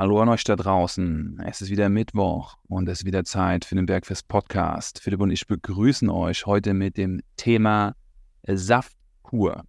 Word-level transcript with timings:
Hallo 0.00 0.18
an 0.22 0.30
euch 0.30 0.44
da 0.44 0.56
draußen. 0.56 1.42
Es 1.44 1.60
ist 1.60 1.68
wieder 1.68 1.90
Mittwoch 1.90 2.56
und 2.68 2.88
es 2.88 3.00
ist 3.00 3.04
wieder 3.04 3.22
Zeit 3.22 3.66
für 3.66 3.74
den 3.74 3.84
Bergfest 3.84 4.28
Podcast. 4.28 4.98
Philipp 4.98 5.20
und 5.20 5.30
ich 5.30 5.46
begrüßen 5.46 6.08
euch 6.08 6.46
heute 6.46 6.72
mit 6.72 6.96
dem 6.96 7.20
Thema 7.36 7.94
Saftkur. 8.46 9.64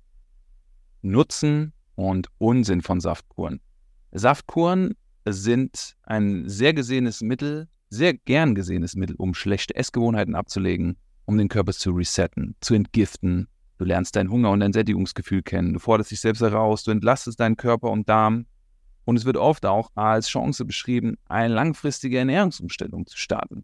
Nutzen 1.01 1.73
und 1.95 2.29
Unsinn 2.37 2.81
von 2.81 3.01
Saftkuren. 3.01 3.59
Saftkuren 4.13 4.95
sind 5.25 5.97
ein 6.03 6.47
sehr 6.47 6.73
gesehenes 6.73 7.19
Mittel, 7.19 7.67
sehr 7.89 8.13
gern 8.13 8.55
gesehenes 8.55 8.95
Mittel, 8.95 9.17
um 9.17 9.33
schlechte 9.33 9.75
Essgewohnheiten 9.75 10.35
abzulegen, 10.35 10.95
um 11.25 11.37
den 11.37 11.49
Körper 11.49 11.73
zu 11.73 11.91
resetten, 11.91 12.55
zu 12.61 12.73
entgiften. 12.73 13.49
Du 13.79 13.83
lernst 13.83 14.15
deinen 14.15 14.31
Hunger 14.31 14.51
und 14.51 14.61
dein 14.61 14.71
Sättigungsgefühl 14.71 15.41
kennen. 15.41 15.73
Du 15.73 15.79
forderst 15.79 16.11
dich 16.11 16.21
selbst 16.21 16.39
heraus. 16.39 16.85
Du 16.85 16.91
entlastest 16.91 17.41
deinen 17.41 17.57
Körper 17.57 17.91
und 17.91 18.07
Darm 18.07 18.45
und 19.05 19.17
es 19.17 19.25
wird 19.25 19.37
oft 19.37 19.65
auch 19.65 19.91
als 19.95 20.27
Chance 20.27 20.65
beschrieben, 20.65 21.17
eine 21.27 21.53
langfristige 21.53 22.17
Ernährungsumstellung 22.19 23.05
zu 23.07 23.17
starten. 23.17 23.63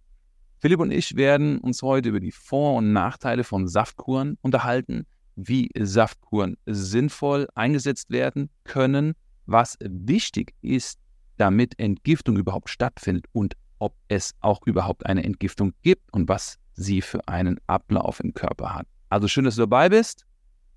Philipp 0.60 0.80
und 0.80 0.92
ich 0.92 1.16
werden 1.16 1.60
uns 1.60 1.82
heute 1.84 2.10
über 2.10 2.20
die 2.20 2.32
Vor- 2.32 2.78
und 2.78 2.92
Nachteile 2.92 3.44
von 3.44 3.68
Saftkuren 3.68 4.38
unterhalten, 4.42 5.06
wie 5.36 5.70
Saftkuren 5.78 6.58
sinnvoll 6.66 7.48
eingesetzt 7.54 8.10
werden 8.10 8.50
können, 8.64 9.14
was 9.46 9.78
wichtig 9.80 10.54
ist, 10.62 11.00
damit 11.38 11.80
Entgiftung 11.80 12.38
überhaupt 12.38 12.70
stattfindet 12.70 13.26
und 13.32 13.56
ob 13.80 13.96
es 14.08 14.34
auch 14.42 14.66
überhaupt 14.66 15.06
eine 15.06 15.24
Entgiftung 15.24 15.74
gibt 15.84 16.12
und 16.12 16.28
was 16.28 16.58
sie 16.74 17.02
für 17.02 17.28
einen 17.28 17.60
Ablauf 17.68 18.20
im 18.20 18.34
Körper 18.34 18.74
hat. 18.74 18.88
Also 19.10 19.28
schön, 19.28 19.46
dass 19.46 19.56
du 19.56 19.62
dabei 19.62 19.90
bist 19.90 20.26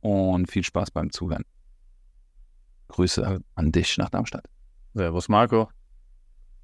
und 0.00 0.50
viel 0.50 0.62
Spaß 0.62 0.91
beim 0.91 1.11
Zuhören. 1.11 1.45
Grüße 2.90 3.40
an 3.54 3.72
dich 3.72 3.96
nach 3.98 4.10
Darmstadt. 4.10 4.44
Servus 4.94 5.28
Marco. 5.28 5.68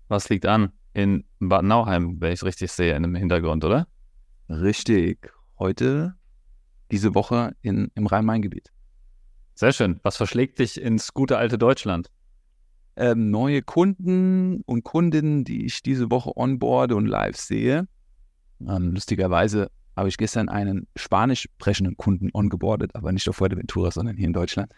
Was 0.08 0.28
liegt 0.28 0.46
an? 0.46 0.72
In 0.92 1.24
Bad 1.40 1.64
Nauheim, 1.64 2.20
wenn 2.20 2.32
ich 2.32 2.40
es 2.40 2.44
richtig 2.44 2.72
sehe, 2.72 2.94
in 2.94 3.02
dem 3.02 3.14
Hintergrund, 3.14 3.64
oder? 3.64 3.86
Richtig. 4.48 5.32
Heute, 5.58 6.14
diese 6.90 7.14
Woche 7.14 7.54
in, 7.62 7.90
im 7.94 8.06
Rhein-Main-Gebiet. 8.06 8.72
Sehr 9.54 9.72
schön. 9.72 10.00
Was 10.02 10.16
verschlägt 10.16 10.58
dich 10.58 10.80
ins 10.80 11.14
gute 11.14 11.38
alte 11.38 11.58
Deutschland? 11.58 12.10
Ähm, 12.96 13.30
neue 13.30 13.62
Kunden 13.62 14.62
und 14.62 14.84
Kundinnen, 14.84 15.44
die 15.44 15.66
ich 15.66 15.82
diese 15.82 16.10
Woche 16.10 16.36
onboarde 16.36 16.96
und 16.96 17.06
live 17.06 17.36
sehe. 17.36 17.88
Ähm, 18.60 18.92
lustigerweise 18.92 19.70
habe 19.96 20.08
ich 20.08 20.16
gestern 20.16 20.48
einen 20.48 20.86
spanisch 20.96 21.42
sprechenden 21.42 21.96
Kunden 21.96 22.30
ongeboardet, 22.32 22.94
aber 22.94 23.12
nicht 23.12 23.28
auf 23.28 23.36
Fuerteventura, 23.36 23.90
sondern 23.90 24.16
hier 24.16 24.26
in 24.26 24.32
Deutschland. 24.32 24.72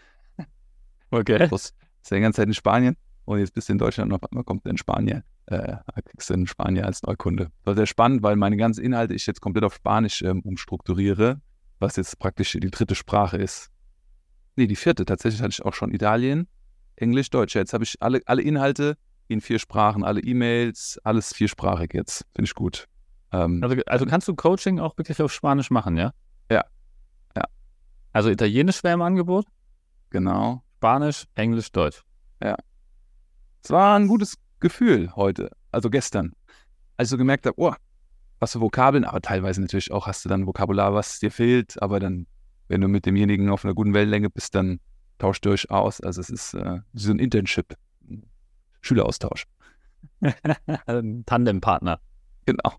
Okay. 1.11 1.49
Das 1.49 1.53
ist 1.53 1.75
die 2.11 2.21
ganze 2.21 2.39
Zeit 2.39 2.49
in 2.49 2.55
Spanien 2.55 2.97
und 3.25 3.39
jetzt 3.39 3.55
bist 3.55 3.69
du 3.69 3.73
in 3.73 3.79
Deutschland 3.79 4.11
und 4.11 4.17
auf 4.17 4.31
einmal 4.31 4.45
kommt 4.45 4.65
du 4.65 4.71
in 4.71 4.79
Spanien. 4.79 5.23
Äh, 5.47 5.77
kriegst 6.05 6.29
du 6.31 6.35
in 6.35 6.47
Spanien 6.47 6.85
als 6.85 7.03
Neukunde. 7.03 7.45
Das 7.45 7.67
war 7.67 7.75
sehr 7.75 7.87
spannend, 7.87 8.23
weil 8.23 8.37
meine 8.37 8.57
ganzen 8.57 8.85
Inhalte 8.85 9.15
ich 9.15 9.27
jetzt 9.27 9.41
komplett 9.41 9.65
auf 9.65 9.75
Spanisch 9.75 10.23
ähm, 10.23 10.41
umstrukturiere, 10.41 11.41
was 11.79 11.97
jetzt 11.97 12.19
praktisch 12.19 12.53
die 12.53 12.71
dritte 12.71 12.95
Sprache 12.95 13.39
ist. 13.39 13.71
Nee, 14.57 14.67
die 14.67 14.77
vierte. 14.77 15.05
Tatsächlich 15.05 15.41
hatte 15.41 15.53
ich 15.53 15.65
auch 15.65 15.73
schon 15.73 15.93
Italien, 15.95 16.49
Englisch, 16.97 17.31
Deutsch. 17.31 17.55
Jetzt 17.55 17.73
habe 17.73 17.85
ich 17.85 17.97
alle, 18.01 18.21
alle 18.27 18.43
Inhalte 18.43 18.97
in 19.29 19.41
vier 19.41 19.59
Sprachen, 19.59 20.05
alle 20.05 20.21
E-Mails, 20.21 20.99
alles 21.05 21.33
viersprachig 21.33 21.95
jetzt. 21.95 22.27
Finde 22.35 22.47
ich 22.49 22.55
gut. 22.55 22.89
Ähm, 23.33 23.63
also, 23.63 23.77
also 23.87 24.07
kannst 24.07 24.27
du 24.29 24.35
Coaching 24.35 24.81
auch 24.81 24.97
wirklich 24.99 25.21
auf 25.23 25.33
Spanisch 25.33 25.71
machen, 25.71 25.97
ja? 25.97 26.13
Ja. 26.51 26.65
Ja. 27.37 27.45
Also 28.13 28.31
Italienisch 28.31 28.83
wäre 28.83 28.95
im 28.95 29.03
Angebot? 29.03 29.47
Genau. 30.11 30.63
Spanisch, 30.79 31.27
Englisch, 31.35 31.73
Deutsch. 31.73 32.05
Ja. 32.41 32.55
Es 33.65 33.71
war 33.71 33.99
ein 33.99 34.07
gutes 34.07 34.37
Gefühl 34.61 35.11
heute, 35.17 35.51
also 35.73 35.91
gestern, 35.91 36.35
als 36.97 37.09
ich 37.09 37.11
so 37.11 37.17
gemerkt 37.19 37.47
habe, 37.47 37.61
oh, 37.61 37.75
was 38.39 38.53
für 38.53 38.61
Vokabeln, 38.61 39.05
aber 39.05 39.21
teilweise 39.21 39.61
natürlich 39.61 39.91
auch 39.91 40.07
hast 40.07 40.25
du 40.25 40.29
dann 40.29 40.47
Vokabular, 40.47 40.95
was 40.95 41.19
dir 41.19 41.33
fehlt, 41.33 41.83
aber 41.83 41.99
dann, 41.99 42.29
wenn 42.69 42.81
du 42.81 42.87
mit 42.87 43.07
demjenigen 43.07 43.51
auf 43.51 43.65
einer 43.65 43.75
guten 43.75 43.93
Wellenlänge 43.93 44.31
bist, 44.31 44.55
dann 44.55 44.79
tauscht 45.19 45.45
ihr 45.47 45.51
euch 45.51 45.69
aus. 45.69 46.01
Also 46.01 46.21
es 46.21 46.31
ist 46.31 46.55
äh, 46.55 46.79
so 46.95 47.11
ein 47.11 47.19
Internship, 47.19 47.75
Schüleraustausch. 48.81 49.47
ein 50.87 51.25
Tandempartner. 51.27 51.99
Genau. 52.47 52.75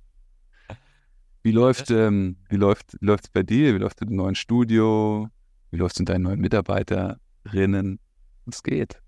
Wie 1.43 1.51
läuft, 1.51 1.91
ähm, 1.91 2.38
wie 2.47 2.55
läuft, 2.55 2.95
läuft 3.01 3.25
es 3.25 3.29
bei 3.31 3.43
dir? 3.43 3.75
Wie 3.75 3.79
läuft 3.79 4.01
es 4.01 4.07
im 4.07 4.15
neuen 4.15 4.35
Studio? 4.35 5.27
Wie 5.69 5.75
läuft 5.75 5.97
es 5.97 5.99
mit 5.99 6.07
deinen 6.07 6.21
neuen 6.21 6.39
Mitarbeiter? 6.39 7.19
Rinnen. 7.53 7.99
Es 8.47 8.63
geht. 8.63 9.01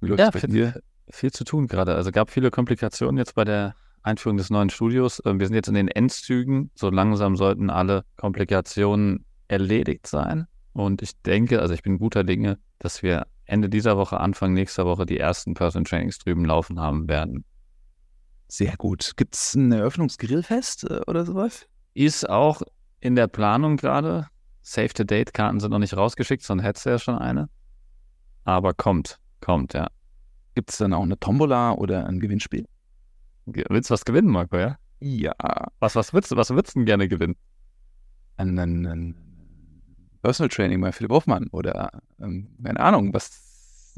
Wie 0.00 0.08
läuft 0.08 0.20
ja, 0.20 0.30
bei 0.30 0.40
viel, 0.40 0.48
dir? 0.48 0.82
Viel 1.10 1.32
zu 1.32 1.44
tun 1.44 1.66
gerade. 1.66 1.94
Also 1.94 2.10
gab 2.10 2.30
viele 2.30 2.50
Komplikationen 2.50 3.18
jetzt 3.18 3.34
bei 3.34 3.44
der 3.44 3.74
Einführung 4.02 4.36
des 4.36 4.50
neuen 4.50 4.70
Studios. 4.70 5.22
Ähm, 5.24 5.40
wir 5.40 5.46
sind 5.46 5.54
jetzt 5.54 5.68
in 5.68 5.74
den 5.74 5.88
Endzügen. 5.88 6.70
So 6.74 6.90
langsam 6.90 7.36
sollten 7.36 7.70
alle 7.70 8.04
Komplikationen 8.16 9.24
erledigt 9.48 10.06
sein. 10.06 10.46
Und 10.72 11.02
ich 11.02 11.20
denke, 11.22 11.60
also 11.60 11.74
ich 11.74 11.82
bin 11.82 11.98
guter 11.98 12.24
Dinge, 12.24 12.58
dass 12.78 13.02
wir 13.02 13.26
Ende 13.44 13.68
dieser 13.68 13.96
Woche, 13.96 14.20
Anfang 14.20 14.52
nächster 14.52 14.84
Woche 14.84 15.06
die 15.06 15.18
ersten 15.18 15.54
Person 15.54 15.84
Trainings 15.84 16.18
drüben 16.18 16.44
laufen 16.44 16.78
haben 16.78 17.08
werden. 17.08 17.44
Sehr 18.46 18.76
gut. 18.76 19.14
Gibt 19.16 19.34
es 19.34 19.54
ein 19.54 19.72
Eröffnungsgrillfest 19.72 20.84
äh, 20.84 21.00
oder 21.06 21.24
sowas? 21.24 21.66
Ist 21.94 22.28
auch 22.28 22.62
in 23.00 23.16
der 23.16 23.26
Planung 23.26 23.76
gerade. 23.76 24.28
Save 24.68 24.90
the 24.94 25.06
Date-Karten 25.06 25.60
sind 25.60 25.70
noch 25.70 25.78
nicht 25.78 25.96
rausgeschickt, 25.96 26.42
sonst 26.42 26.62
hättest 26.62 26.84
du 26.84 26.90
ja 26.90 26.98
schon 26.98 27.16
eine. 27.16 27.48
Aber 28.44 28.74
kommt, 28.74 29.18
kommt, 29.40 29.72
ja. 29.72 29.88
Gibt 30.54 30.70
es 30.70 30.76
dann 30.76 30.92
auch 30.92 31.04
eine 31.04 31.18
Tombola 31.18 31.72
oder 31.72 32.06
ein 32.06 32.20
Gewinnspiel? 32.20 32.66
Willst 33.46 33.88
du 33.88 33.94
was 33.94 34.04
gewinnen, 34.04 34.28
Marco, 34.28 34.58
ja? 34.58 34.76
Ja. 35.00 35.32
Was, 35.78 35.96
was 35.96 36.12
würdest 36.12 36.32
du, 36.32 36.36
was 36.36 36.50
würdest 36.50 36.74
du 36.74 36.80
denn 36.80 36.86
gerne 36.86 37.08
gewinnen? 37.08 37.36
Ein, 38.36 38.58
ein, 38.58 38.86
ein 38.86 39.14
Personal 40.20 40.50
Training 40.50 40.82
bei 40.82 40.92
Philipp 40.92 41.12
Hoffmann 41.12 41.48
oder 41.48 42.02
ähm, 42.20 42.48
keine 42.62 42.80
Ahnung, 42.80 43.14
was 43.14 43.47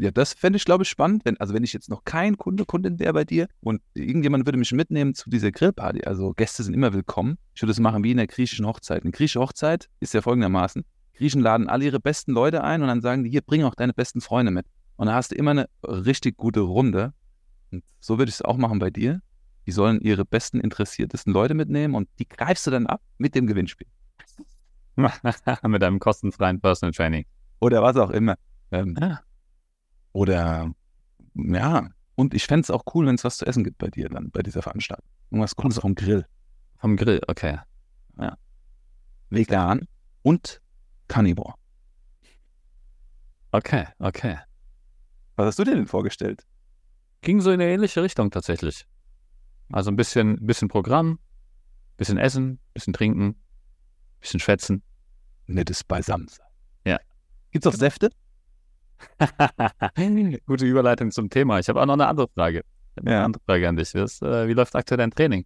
ja, 0.01 0.11
das 0.11 0.33
fände 0.33 0.57
ich, 0.57 0.65
glaube 0.65 0.85
ich, 0.85 0.89
spannend. 0.89 1.25
Wenn, 1.25 1.39
also 1.39 1.53
wenn 1.53 1.63
ich 1.63 1.73
jetzt 1.73 1.91
noch 1.91 2.05
kein 2.05 2.39
Kunde, 2.39 2.65
Kundin 2.65 2.99
wäre 2.99 3.13
bei 3.13 3.25
dir 3.25 3.49
und 3.61 3.83
irgendjemand 3.95 4.47
würde 4.47 4.59
mich 4.59 4.73
mitnehmen 4.73 5.15
zu 5.15 5.29
dieser 5.29 5.53
Grillparty, 5.53 6.05
also 6.05 6.33
Gäste 6.33 6.63
sind 6.63 6.73
immer 6.73 6.93
willkommen. 6.95 7.37
Ich 7.55 7.63
würde 7.63 7.73
es 7.73 7.81
machen 7.81 8.03
wie 8.03 8.13
in 8.13 8.17
der 8.17 8.27
griechischen 8.27 8.67
Hochzeit. 8.67 9.03
Eine 9.03 9.13
griechische 9.13 9.41
Hochzeit 9.41 9.91
ist 10.01 10.15
ja 10.15 10.23
folgendermaßen. 10.23 10.85
Griechen 11.15 11.43
laden 11.43 11.69
alle 11.69 11.85
ihre 11.85 12.01
besten 12.01 12.33
Leute 12.33 12.65
ein 12.65 12.81
und 12.81 12.89
dann 12.89 13.03
sagen 13.03 13.25
die, 13.25 13.31
hier, 13.31 13.43
bring 13.43 13.63
auch 13.63 13.75
deine 13.75 13.93
besten 13.93 14.23
Freunde 14.23 14.51
mit. 14.51 14.67
Und 14.97 15.07
da 15.07 15.15
hast 15.15 15.33
du 15.33 15.35
immer 15.35 15.51
eine 15.51 15.69
richtig 15.83 16.39
gute 16.39 16.61
Runde. 16.61 17.13
Und 17.71 17.85
so 18.01 18.19
würde 18.19 18.31
ich 18.31 18.37
es 18.37 18.43
auch 18.43 18.57
machen 18.57 18.79
bei 18.79 18.91
dir. 18.91 19.21
Die 19.67 19.73
sollen 19.73 20.01
ihre 20.01 20.25
besten, 20.25 20.61
interessiertesten 20.61 21.33
Leute 21.33 21.53
mitnehmen 21.53 21.95
und 21.95 22.09
die 22.19 22.27
greifst 22.27 22.67
du 22.67 22.71
dann 22.71 22.87
ab 22.87 23.03
mit 23.19 23.35
dem 23.35 23.47
Gewinnspiel. 23.47 23.87
mit 24.97 25.85
einem 25.85 25.99
kostenfreien 25.99 26.61
Personal 26.61 26.93
Training. 26.93 27.27
Oder 27.61 27.83
was 27.83 27.97
auch 27.97 28.11
immer. 28.11 28.37
Ähm, 28.73 28.97
ah. 29.01 29.21
Oder 30.13 30.73
ja, 31.35 31.89
und 32.15 32.35
ich 32.35 32.47
fände 32.47 32.63
es 32.63 32.71
auch 32.71 32.83
cool, 32.95 33.07
wenn 33.07 33.15
es 33.15 33.25
was 33.25 33.39
zu 33.39 33.47
essen 33.47 33.65
gibt 33.65 33.79
bei 33.79 33.89
dir 33.89 34.09
dann, 34.09 34.31
bei 34.31 34.43
dieser 34.43 34.63
Veranstaltung. 34.63 35.09
Irgendwas 35.31 35.57
Cooles 35.57 35.79
vom 35.79 35.95
Grill. 35.95 36.27
Vom 36.79 36.97
Grill, 36.97 37.21
okay. 37.29 37.59
Ja. 38.19 38.37
Vegan 39.31 39.87
und 40.23 40.61
Carnivore. 41.09 41.55
Okay, 43.53 43.87
okay. 43.99 44.39
Was 45.37 45.47
hast 45.47 45.59
du 45.59 45.65
dir 45.65 45.75
denn 45.75 45.87
vorgestellt? 45.87 46.47
Ging 47.23 47.41
so 47.41 47.51
in 47.51 47.61
eine 47.61 47.73
ähnliche 47.73 48.03
Richtung 48.03 48.31
tatsächlich. 48.31 48.87
Also 49.73 49.91
ein 49.91 49.97
bisschen, 49.97 50.45
bisschen 50.45 50.69
Programm, 50.69 51.19
bisschen 51.97 52.19
Essen, 52.19 52.59
bisschen 52.75 52.93
Trinken, 52.93 53.41
bisschen 54.21 54.41
Schwätzen. 54.41 54.83
Nettes 55.47 55.85
Beisammensein. 55.85 56.47
Ja. 56.85 56.99
Gibt's 57.51 57.67
auch 57.67 57.75
Säfte? 57.75 58.11
Gute 60.47 60.67
Überleitung 60.67 61.11
zum 61.11 61.31
Thema. 61.31 61.59
Ich 61.59 61.69
habe 61.69 61.81
auch 61.81 61.87
noch 61.87 61.95
eine 61.95 62.07
andere 62.07 62.29
Frage. 62.29 62.63
Eine 62.97 63.13
ja. 63.13 63.25
andere 63.25 63.43
Frage 63.45 63.69
an 63.69 63.77
dich. 63.77 63.95
Was, 63.95 64.21
äh, 64.23 64.49
wie 64.49 64.53
läuft 64.53 64.75
aktuell 64.75 64.99
dein 64.99 65.11
Training? 65.11 65.45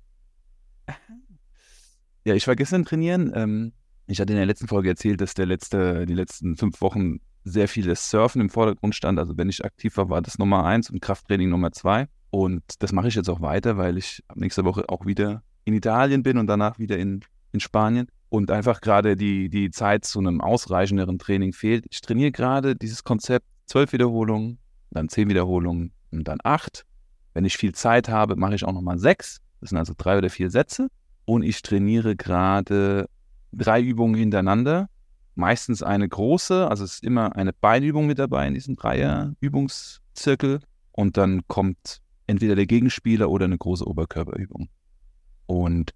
Ja, 2.25 2.35
ich 2.35 2.47
war 2.47 2.57
gestern 2.57 2.85
trainieren. 2.85 3.33
Ähm, 3.35 3.73
ich 4.07 4.21
hatte 4.21 4.33
in 4.33 4.39
der 4.39 4.47
letzten 4.47 4.69
Folge 4.69 4.89
erzählt, 4.89 5.21
dass 5.21 5.35
der 5.35 5.47
letzte, 5.47 6.07
die 6.07 6.15
letzten 6.15 6.57
fünf 6.57 6.81
Wochen 6.81 7.21
sehr 7.45 7.69
viel 7.69 7.87
das 7.87 8.11
Surfen 8.11 8.41
im 8.41 8.49
Vordergrund 8.49 8.95
stand. 8.95 9.19
Also 9.19 9.37
wenn 9.37 9.49
ich 9.49 9.65
aktiv 9.65 9.97
war, 9.99 10.09
war 10.09 10.23
das 10.23 10.39
Nummer 10.39 10.65
eins 10.65 10.91
und 10.91 11.01
Krafttraining 11.01 11.51
Nummer 11.51 11.73
zwei. 11.73 12.09
Und 12.31 12.63
das 12.81 12.93
mache 12.93 13.09
ich 13.09 13.15
jetzt 13.15 13.29
auch 13.29 13.41
weiter, 13.41 13.77
weil 13.77 13.99
ich 13.99 14.23
nächste 14.35 14.65
Woche 14.65 14.89
auch 14.89 15.07
wieder 15.07 15.43
in 15.65 15.75
Italien 15.75 16.23
bin 16.23 16.39
und 16.39 16.47
danach 16.47 16.79
wieder 16.79 16.99
in, 16.99 17.21
in 17.53 17.61
Spanien 17.61 18.09
und 18.35 18.51
einfach 18.51 18.81
gerade 18.81 19.15
die, 19.15 19.49
die 19.49 19.71
Zeit 19.71 20.05
zu 20.05 20.19
einem 20.19 20.41
ausreichenderen 20.41 21.21
Training 21.21 21.53
fehlt. 21.53 21.87
Ich 21.89 22.01
trainiere 22.01 22.33
gerade 22.33 22.75
dieses 22.75 23.05
Konzept 23.05 23.47
zwölf 23.67 23.93
Wiederholungen, 23.93 24.59
dann 24.91 25.09
zehn 25.09 25.29
Wiederholungen 25.29 25.93
und 26.11 26.27
dann 26.27 26.39
acht. 26.43 26.85
Wenn 27.33 27.45
ich 27.45 27.57
viel 27.57 27.73
Zeit 27.77 28.09
habe, 28.09 28.35
mache 28.35 28.57
ich 28.57 28.65
auch 28.65 28.73
nochmal 28.73 28.99
sechs. 28.99 29.41
Das 29.61 29.71
sind 29.71 29.79
also 29.79 29.95
drei 29.97 30.19
oder 30.19 30.31
vier 30.31 30.51
Sätze. 30.51 30.89
Und 31.27 31.45
ich 31.45 31.63
trainiere 31.63 32.17
gerade 32.17 33.09
drei 33.53 33.81
Übungen 33.81 34.17
hintereinander. 34.17 34.89
Meistens 35.37 35.85
eine 35.85 36.09
große, 36.09 36.69
also 36.69 36.83
es 36.83 36.95
ist 36.95 37.05
immer 37.05 37.37
eine 37.37 37.53
Beinübung 37.53 38.09
mit 38.09 38.19
dabei 38.19 38.49
in 38.49 38.55
diesem 38.55 38.75
Dreier-Übungszirkel. 38.75 40.59
Und 40.91 41.17
dann 41.17 41.47
kommt 41.47 42.01
entweder 42.27 42.57
der 42.57 42.67
Gegenspieler 42.67 43.31
oder 43.31 43.45
eine 43.45 43.59
große 43.59 43.87
Oberkörperübung. 43.87 44.71
Und 45.47 45.93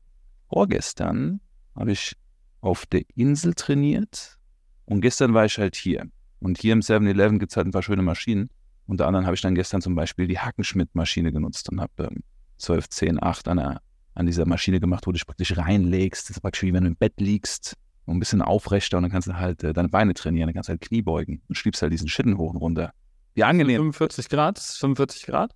vorgestern 0.49 1.41
habe 1.75 1.91
ich 1.93 2.15
auf 2.61 2.87
der 2.87 3.03
Insel 3.15 3.55
trainiert 3.55 4.39
und 4.85 5.01
gestern 5.01 5.35
war 5.35 5.45
ich 5.45 5.59
halt 5.59 5.77
hier. 5.77 6.09
Und 6.41 6.59
hier 6.59 6.73
im 6.73 6.81
7-Eleven 6.81 7.39
gibt 7.39 7.53
es 7.53 7.57
halt 7.57 7.67
ein 7.67 7.73
paar 7.73 7.83
schöne 7.83 8.03
Maschinen. 8.03 8.49
Unter 8.87 9.07
anderem 9.07 9.27
habe 9.27 9.35
ich 9.35 9.43
dann 9.43 9.55
gestern 9.55 9.83
zum 9.83 9.95
Beispiel 9.95 10.27
die 10.27 10.39
Hackenschmidt-Maschine 10.39 11.33
genutzt 11.33 11.69
und 11.71 11.81
habe 11.81 11.93
ähm, 12.05 12.23
12, 12.59 12.89
10, 12.89 13.23
8 13.23 13.49
an, 13.49 13.57
der, 13.59 13.83
an 14.15 14.27
dieser 14.27 14.47
Maschine 14.47 14.81
gemacht, 14.81 15.07
wo 15.07 15.11
du 15.11 15.17
dich 15.17 15.27
praktisch 15.27 15.57
reinlegst. 15.57 16.31
Das 16.31 16.37
ist 16.37 16.41
praktisch 16.41 16.63
wie 16.63 16.73
wenn 16.73 16.85
du 16.85 16.91
im 16.91 16.97
Bett 16.97 17.15
liegst 17.19 17.75
und 18.07 18.17
ein 18.17 18.21
bisschen 18.21 18.41
aufrechter 18.41 18.97
und 18.97 19.03
dann 19.03 19.13
kannst 19.13 19.29
du 19.29 19.35
halt 19.35 19.63
äh, 19.63 19.73
deine 19.73 19.89
Beine 19.89 20.15
trainieren, 20.15 20.49
dann 20.49 20.55
kannst 20.55 20.69
du 20.69 20.73
halt 20.73 20.81
Knie 20.81 21.03
beugen 21.03 21.43
und 21.49 21.57
schiebst 21.57 21.83
halt 21.83 21.93
diesen 21.93 22.09
Schitten 22.09 22.39
hoch 22.39 22.51
und 22.51 22.57
runter. 22.57 22.93
Wie 23.35 23.45
angenehm. 23.45 23.77
45 23.77 24.29
Grad? 24.31 24.59
45 24.59 25.27
Grad? 25.27 25.53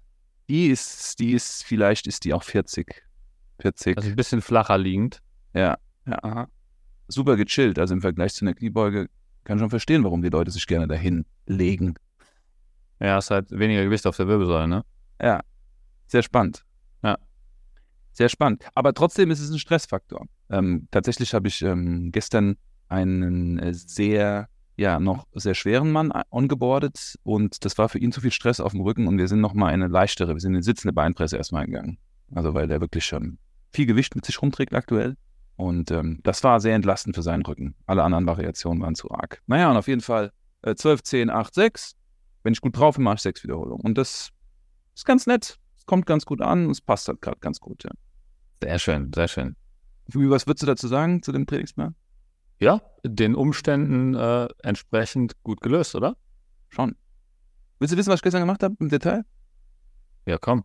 Die 0.49 0.67
ist, 0.67 1.19
die 1.19 1.33
ist, 1.33 1.65
vielleicht 1.65 2.07
ist 2.07 2.25
die 2.25 2.35
auch 2.35 2.43
40. 2.43 3.03
40. 3.61 3.97
Also 3.97 4.11
ein 4.11 4.17
bisschen 4.17 4.43
flacher 4.43 4.77
liegend. 4.77 5.21
Ja, 5.55 5.79
ja. 6.07 6.23
Aha. 6.23 6.49
Super 7.13 7.37
gechillt. 7.37 7.79
Also 7.79 7.95
im 7.95 8.01
Vergleich 8.01 8.35
zu 8.35 8.45
einer 8.45 8.55
Kniebeuge 8.55 9.09
kann 9.45 9.59
ich 9.59 9.61
schon 9.61 9.71
verstehen, 9.71 10.05
warum 10.05 10.23
die 10.23 10.29
Leute 10.29 10.51
sich 10.51 10.67
gerne 10.67 10.89
dahin 10.89 11.25
legen. 11.47 11.95
Ja, 13.01 13.19
es 13.19 13.31
hat 13.31 13.51
weniger 13.51 13.85
Gewicht 13.85 14.07
auf 14.07 14.17
der 14.17 14.29
Wirbelsäule, 14.29 14.69
ne? 14.69 14.85
Ja. 15.21 15.41
Sehr 16.07 16.23
spannend. 16.23 16.65
Ja. 17.03 17.19
Sehr 18.13 18.29
spannend. 18.29 18.65
Aber 18.75 18.93
trotzdem 18.93 19.31
ist 19.31 19.41
es 19.41 19.51
ein 19.51 19.59
Stressfaktor. 19.59 20.27
Ähm, 20.51 20.89
tatsächlich 20.91 21.35
habe 21.35 21.49
ich 21.49 21.63
ähm, 21.63 22.13
gestern 22.13 22.57
einen 22.89 23.59
äh, 23.59 23.73
sehr, 23.73 24.49
ja, 24.77 25.01
noch 25.01 25.27
sehr 25.33 25.55
schweren 25.55 25.91
Mann 25.91 26.13
ongeboardet 26.31 27.19
und 27.23 27.65
das 27.65 27.79
war 27.79 27.89
für 27.89 27.99
ihn 27.99 28.13
zu 28.13 28.21
viel 28.21 28.31
Stress 28.31 28.61
auf 28.61 28.73
dem 28.73 28.83
Rücken 28.83 29.09
und 29.09 29.19
wir 29.19 29.29
sind 29.29 29.41
nochmal 29.41 29.73
eine 29.73 29.89
leichtere, 29.89 30.35
wir 30.35 30.41
sind 30.41 30.55
in 30.55 30.63
sitzende 30.63 30.93
Beinpresse 30.93 31.37
erstmal 31.39 31.67
gegangen. 31.67 31.99
Also 32.35 32.55
weil 32.55 32.69
der 32.69 32.81
wirklich 32.81 33.05
schon 33.05 33.39
viel 33.73 33.87
Gewicht 33.87 34.15
mit 34.15 34.27
sich 34.27 34.41
rumträgt 34.43 34.75
aktuell. 34.75 35.17
Und 35.57 35.91
ähm, 35.91 36.21
das 36.23 36.43
war 36.45 36.61
sehr 36.61 36.75
entlastend 36.75 37.15
für 37.15 37.23
seinen 37.23 37.43
Rücken. 37.43 37.75
Alle 37.87 38.03
anderen 38.03 38.27
Variationen 38.27 38.83
waren 38.83 38.95
zu 38.95 39.11
arg. 39.11 39.43
Naja, 39.47 39.71
und 39.71 39.77
auf 39.77 39.87
jeden 39.87 40.01
Fall 40.01 40.33
äh, 40.63 40.75
12, 40.75 41.03
10, 41.03 41.31
8, 41.31 41.55
6. 41.55 41.95
Wenn 42.43 42.53
ich 42.53 42.61
gut 42.61 42.77
drauf 42.77 42.97
bin, 42.97 43.05
mache 43.05 43.17
ich 43.17 43.23
sechs 43.23 43.43
Wiederholungen. 43.43 43.85
Und 43.85 43.99
das 43.99 44.31
ist 44.95 45.05
ganz 45.05 45.27
nett. 45.27 45.59
Es 45.77 45.87
kommt 45.87 46.07
ganz 46.07 46.25
gut 46.25 46.41
an. 46.41 46.71
Es 46.71 46.81
passt 46.81 47.09
halt 47.09 47.21
gerade 47.21 47.39
ganz 47.41 47.61
gut, 47.61 47.85
ja. 47.85 47.91
Sehr 48.63 48.79
schön, 48.79 49.13
sehr 49.15 49.29
schön. 49.29 49.57
Was 50.07 50.47
würdest 50.47 50.63
du 50.63 50.67
dazu 50.67 50.89
sagen, 50.89 51.23
zu 51.23 51.33
dem 51.33 51.47
Trainingsplan? 51.47 51.95
Ja, 52.61 52.81
den 53.05 53.35
Umständen 53.35 54.15
äh, 54.15 54.49
entsprechend 54.63 55.35
gut 55.43 55.61
gelöst, 55.61 55.95
oder? 55.95 56.17
Schon. 56.69 56.97
Willst 57.79 57.93
du 57.93 57.99
wissen, 57.99 58.11
was 58.11 58.19
ich 58.19 58.23
gestern 58.23 58.43
gemacht 58.43 58.63
habe 58.63 58.77
im 58.79 58.89
Detail? 58.89 59.25
Ja, 60.27 60.39
komm. 60.39 60.65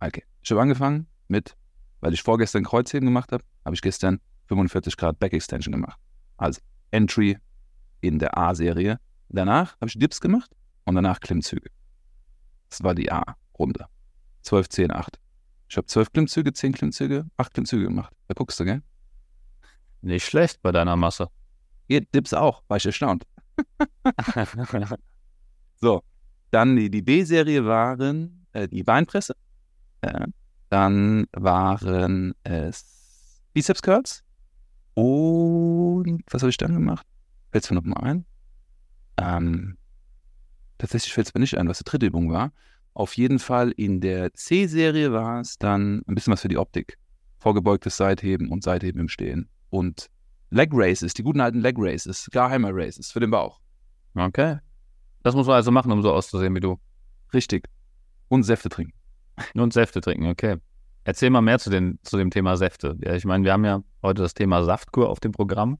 Okay. 0.00 0.24
Ich 0.42 0.50
habe 0.50 0.60
angefangen 0.60 1.06
mit 1.28 1.56
weil 2.00 2.14
ich 2.14 2.22
vorgestern 2.22 2.64
Kreuzheben 2.64 3.06
gemacht 3.06 3.32
habe, 3.32 3.44
habe 3.64 3.74
ich 3.74 3.82
gestern 3.82 4.20
45 4.46 4.96
Grad 4.96 5.18
Back 5.18 5.32
Extension 5.32 5.72
gemacht. 5.72 5.98
Also 6.36 6.60
Entry 6.90 7.38
in 8.00 8.18
der 8.18 8.36
A-Serie. 8.36 8.98
Danach 9.28 9.76
habe 9.76 9.86
ich 9.86 9.98
Dips 9.98 10.20
gemacht 10.20 10.50
und 10.84 10.94
danach 10.94 11.20
Klimmzüge. 11.20 11.70
Das 12.68 12.82
war 12.82 12.94
die 12.94 13.12
A-Runde. 13.12 13.86
12, 14.42 14.68
10, 14.68 14.90
8. 14.90 15.20
Ich 15.68 15.76
habe 15.76 15.86
12 15.86 16.12
Klimmzüge, 16.12 16.52
10 16.52 16.72
Klimmzüge, 16.72 17.26
8 17.36 17.54
Klimmzüge 17.54 17.84
gemacht. 17.84 18.12
Da 18.26 18.34
guckst 18.34 18.58
du, 18.58 18.64
gell? 18.64 18.82
Nicht 20.02 20.24
schlecht 20.24 20.62
bei 20.62 20.72
deiner 20.72 20.96
Masse. 20.96 21.28
Hier, 21.86 22.00
Dips 22.00 22.32
auch, 22.32 22.62
war 22.68 22.78
ich 22.78 22.86
erstaunt. 22.86 23.24
so, 25.76 26.02
dann 26.50 26.76
die, 26.76 26.90
die 26.90 27.02
B-Serie 27.02 27.64
waren 27.64 28.46
äh, 28.52 28.66
die 28.66 28.82
Beinpresse. 28.82 29.34
Äh, 30.00 30.26
dann 30.70 31.26
waren 31.32 32.34
es 32.44 33.42
Biceps 33.52 33.82
Curls. 33.82 34.24
Und 34.94 36.22
was 36.30 36.42
habe 36.42 36.50
ich 36.50 36.56
dann 36.56 36.72
gemacht? 36.72 37.06
Fällt 37.50 37.64
es 37.64 37.70
mir 37.70 37.76
nochmal 37.76 38.04
ein? 38.04 38.24
Ähm, 39.16 39.76
tatsächlich 40.78 41.12
fällt 41.12 41.26
es 41.26 41.34
mir 41.34 41.40
nicht 41.40 41.58
ein, 41.58 41.68
was 41.68 41.78
die 41.78 41.84
dritte 41.84 42.06
Übung 42.06 42.30
war. 42.30 42.52
Auf 42.94 43.16
jeden 43.16 43.38
Fall 43.38 43.72
in 43.72 44.00
der 44.00 44.32
C-Serie 44.32 45.12
war 45.12 45.40
es 45.40 45.58
dann 45.58 46.02
ein 46.06 46.14
bisschen 46.14 46.32
was 46.32 46.42
für 46.42 46.48
die 46.48 46.58
Optik. 46.58 46.98
Vorgebeugtes 47.38 47.96
Seitheben 47.96 48.48
und 48.48 48.62
Seitheben 48.62 49.00
im 49.00 49.08
Stehen. 49.08 49.48
Und 49.70 50.08
Leg 50.50 50.70
Races, 50.72 51.14
die 51.14 51.22
guten 51.22 51.40
alten 51.40 51.60
Leg 51.60 51.76
Races, 51.78 52.28
Garheimer 52.30 52.70
Races 52.72 53.10
für 53.10 53.20
den 53.20 53.30
Bauch. 53.30 53.60
Okay. 54.14 54.58
Das 55.22 55.34
muss 55.34 55.46
man 55.46 55.56
also 55.56 55.70
machen, 55.70 55.92
um 55.92 56.02
so 56.02 56.12
auszusehen 56.12 56.54
wie 56.54 56.60
du. 56.60 56.78
Richtig. 57.32 57.68
Und 58.28 58.42
Säfte 58.44 58.68
trinken. 58.68 58.99
Und 59.54 59.72
Säfte 59.72 60.00
trinken, 60.00 60.26
okay. 60.28 60.56
Erzähl 61.04 61.30
mal 61.30 61.40
mehr 61.40 61.58
zu, 61.58 61.70
den, 61.70 61.98
zu 62.02 62.16
dem 62.16 62.30
Thema 62.30 62.56
Säfte. 62.56 62.96
Ja, 63.02 63.14
ich 63.14 63.24
meine, 63.24 63.44
wir 63.44 63.52
haben 63.52 63.64
ja 63.64 63.82
heute 64.02 64.22
das 64.22 64.34
Thema 64.34 64.62
Saftkur 64.64 65.08
auf 65.08 65.20
dem 65.20 65.32
Programm. 65.32 65.78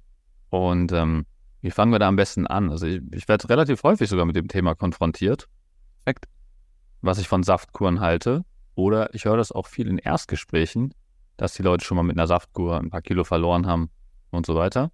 Und 0.48 0.92
ähm, 0.92 1.26
wie 1.60 1.70
fangen 1.70 1.92
wir 1.92 1.98
da 1.98 2.08
am 2.08 2.16
besten 2.16 2.46
an? 2.46 2.70
Also 2.70 2.86
ich, 2.86 3.02
ich 3.12 3.28
werde 3.28 3.48
relativ 3.48 3.82
häufig 3.82 4.08
sogar 4.08 4.24
mit 4.24 4.36
dem 4.36 4.48
Thema 4.48 4.74
konfrontiert. 4.74 5.46
Perfekt. 6.04 6.26
Was 7.02 7.18
ich 7.18 7.28
von 7.28 7.42
Saftkuren 7.42 8.00
halte. 8.00 8.44
Oder 8.74 9.14
ich 9.14 9.26
höre 9.26 9.36
das 9.36 9.52
auch 9.52 9.66
viel 9.66 9.88
in 9.88 9.98
Erstgesprächen, 9.98 10.94
dass 11.36 11.54
die 11.54 11.62
Leute 11.62 11.84
schon 11.84 11.96
mal 11.96 12.02
mit 12.02 12.16
einer 12.16 12.26
Saftkur 12.26 12.78
ein 12.78 12.90
paar 12.90 13.02
Kilo 13.02 13.24
verloren 13.24 13.66
haben 13.66 13.90
und 14.30 14.46
so 14.46 14.54
weiter. 14.54 14.90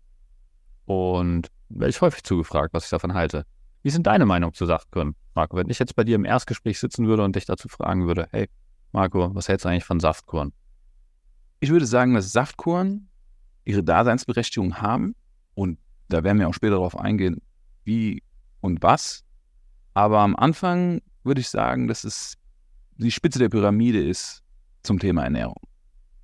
Und 0.86 1.48
werde 1.68 1.90
ich 1.90 2.00
häufig 2.00 2.24
zugefragt, 2.24 2.74
was 2.74 2.84
ich 2.84 2.90
davon 2.90 3.14
halte. 3.14 3.44
Wie 3.86 3.90
sind 3.90 4.08
deine 4.08 4.26
Meinung 4.26 4.52
zu 4.52 4.66
Saftkuren, 4.66 5.14
Marco? 5.36 5.56
Wenn 5.56 5.70
ich 5.70 5.78
jetzt 5.78 5.94
bei 5.94 6.02
dir 6.02 6.16
im 6.16 6.24
Erstgespräch 6.24 6.80
sitzen 6.80 7.06
würde 7.06 7.22
und 7.22 7.36
dich 7.36 7.44
dazu 7.44 7.68
fragen 7.68 8.08
würde, 8.08 8.26
hey, 8.32 8.48
Marco, 8.90 9.32
was 9.32 9.46
hältst 9.46 9.64
du 9.64 9.68
eigentlich 9.68 9.84
von 9.84 10.00
Saftkuren? 10.00 10.52
Ich 11.60 11.70
würde 11.70 11.86
sagen, 11.86 12.12
dass 12.14 12.32
Saftkuren 12.32 13.08
ihre 13.64 13.84
Daseinsberechtigung 13.84 14.78
haben 14.78 15.14
und 15.54 15.78
da 16.08 16.24
werden 16.24 16.40
wir 16.40 16.48
auch 16.48 16.52
später 16.52 16.72
darauf 16.72 16.98
eingehen, 16.98 17.40
wie 17.84 18.24
und 18.60 18.82
was. 18.82 19.22
Aber 19.94 20.18
am 20.18 20.34
Anfang 20.34 21.00
würde 21.22 21.40
ich 21.40 21.48
sagen, 21.48 21.86
dass 21.86 22.02
es 22.02 22.34
die 22.96 23.12
Spitze 23.12 23.38
der 23.38 23.50
Pyramide 23.50 24.02
ist 24.04 24.42
zum 24.82 24.98
Thema 24.98 25.22
Ernährung. 25.22 25.62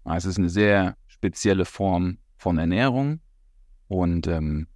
Es 0.04 0.24
ist 0.24 0.36
eine 0.36 0.50
sehr 0.50 0.96
spezielle 1.06 1.64
Form 1.64 2.18
von 2.38 2.58
Ernährung 2.58 3.20
und 3.86 4.26
ähm, 4.26 4.66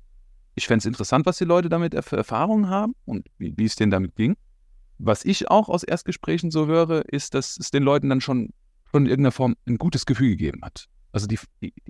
ich 0.57 0.67
fände 0.67 0.79
es 0.79 0.87
interessant, 0.87 1.27
was 1.27 1.37
die 1.37 1.45
Leute 1.45 1.69
damit 1.69 1.95
für 2.03 2.17
Erfahrungen 2.17 2.69
haben 2.69 2.95
und 3.05 3.29
wie, 3.39 3.55
wie 3.57 3.67
es 3.67 3.77
denen 3.77 3.91
damit 3.93 4.17
ging. 4.17 4.37
Was 4.99 5.25
ich 5.25 5.51
auch 5.51 5.69
aus 5.69 5.85
Erstgesprächen 5.85 6.51
so 6.51 6.67
höre, 6.67 7.05
ist, 7.13 7.35
dass 7.35 7.59
es 7.59 7.71
den 7.71 7.83
Leuten 7.83 8.09
dann 8.09 8.23
schon, 8.23 8.49
schon 8.91 9.05
in 9.05 9.11
irgendeiner 9.11 9.33
Form 9.33 9.57
ein 9.69 9.77
gutes 9.77 10.07
Gefühl 10.07 10.31
gegeben 10.31 10.63
hat. 10.65 10.87
Also 11.13 11.27
die, 11.27 11.39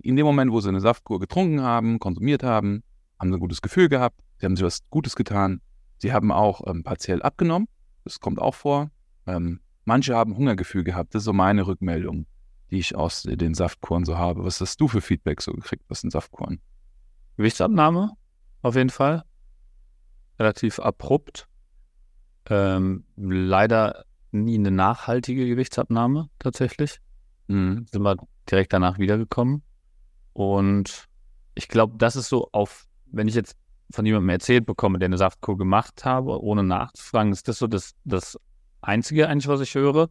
in 0.03 0.17
dem 0.17 0.27
Moment, 0.27 0.51
wo 0.51 0.61
sie 0.61 0.69
eine 0.69 0.81
Saftkur 0.81 1.21
getrunken 1.21 1.63
haben, 1.63 2.01
konsumiert 2.01 2.43
haben, 2.43 2.83
haben 3.21 3.31
sie 3.31 3.37
ein 3.37 3.41
gutes 3.41 3.63
Gefühl 3.63 3.89
gehabt, 3.89 4.21
sie 4.39 4.47
haben 4.47 4.57
sich 4.57 4.65
was 4.65 4.81
Gutes 4.91 5.15
getan. 5.15 5.61
Sie 5.99 6.13
haben 6.13 6.33
auch 6.33 6.61
ähm, 6.67 6.83
partiell 6.83 7.23
abgenommen, 7.23 7.69
das 8.05 8.19
kommt 8.19 8.41
auch 8.41 8.55
vor. 8.55 8.91
Ähm, 9.27 9.61
manche 9.85 10.15
haben 10.15 10.37
Hungergefühl 10.37 10.83
gehabt, 10.83 11.15
das 11.15 11.21
ist 11.21 11.27
so 11.27 11.33
meine 11.33 11.69
Rückmeldung, 11.69 12.27
die 12.73 12.79
ich 12.79 12.97
aus 12.97 13.23
den 13.23 13.55
Saftkuren 13.55 14.05
so 14.05 14.19
habe. 14.19 14.45
Was 14.45 14.61
hast 14.61 14.81
du 14.81 14.89
für 14.89 15.01
Feedback 15.01 15.41
so 15.41 15.53
gekriegt, 15.53 15.85
was 15.89 16.01
sind 16.01 16.11
Saftkuren? 16.11 16.61
Gewichtsabnahme, 17.37 18.17
auf 18.67 18.75
jeden 18.75 18.91
Fall. 18.91 19.25
Relativ 20.39 20.79
abrupt. 20.79 21.49
Ähm, 22.49 23.05
leider 23.17 24.05
nie 24.33 24.59
eine 24.59 24.71
nachhaltige 24.71 25.47
Gewichtsabnahme 25.47 26.29
tatsächlich. 26.39 26.99
Mhm. 27.49 27.87
Sind 27.91 28.03
wir 28.03 28.17
direkt 28.51 28.73
danach 28.73 28.99
wiedergekommen. 28.99 29.63
Und 30.33 31.07
ich 31.55 31.69
glaube, 31.69 31.95
das 31.97 32.17
ist 32.17 32.29
so 32.29 32.49
auf, 32.53 32.87
wenn 33.07 33.29
ich 33.29 33.35
jetzt 33.35 33.57
von 33.93 34.05
jemandem 34.05 34.31
erzählt 34.31 34.67
bekomme, 34.67 34.99
der 34.99 35.07
eine 35.07 35.19
Saftkur 35.19 35.57
gemacht 35.57 36.05
habe, 36.05 36.43
ohne 36.43 36.63
nachzufragen, 36.63 37.33
ist 37.33 37.49
das 37.49 37.59
so 37.59 37.67
das, 37.67 37.95
das 38.05 38.39
Einzige 38.83 39.29
eigentlich, 39.29 39.49
was 39.49 39.61
ich 39.61 39.75
höre. 39.75 40.11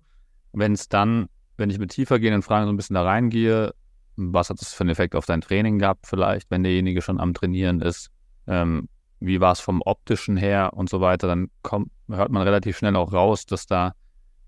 Wenn 0.54 0.74
es 0.74 0.88
dann, 0.88 1.28
wenn 1.58 1.70
ich 1.70 1.78
mit 1.78 1.92
tiefer 1.92 2.20
gehenden 2.20 2.42
Fragen 2.42 2.66
so 2.66 2.74
ein 2.74 2.78
bisschen 2.78 2.96
da 2.96 3.04
reingehe, 3.04 3.76
was 4.16 4.50
hat 4.50 4.62
das 4.62 4.74
für 4.74 4.82
einen 4.82 4.92
Effekt 4.92 5.14
auf 5.14 5.26
dein 5.26 5.42
Training 5.42 5.78
gehabt 5.78 6.08
vielleicht, 6.08 6.50
wenn 6.50 6.64
derjenige 6.64 7.02
schon 7.02 7.20
am 7.20 7.34
Trainieren 7.34 7.82
ist? 7.82 8.12
Ähm, 8.48 8.90
wie 9.20 9.40
war 9.40 9.54
es 9.54 9.60
vom 9.60 9.82
optischen 9.84 10.38
her 10.38 10.72
und 10.74 10.90
so 10.90 11.02
weiter, 11.02 11.28
dann 11.28 11.50
kommt, 11.62 11.92
hört 12.10 12.32
man 12.32 12.44
relativ 12.44 12.78
schnell 12.78 12.96
auch 12.96 13.14
raus, 13.14 13.46
dass 13.46 13.66
da 13.66 13.94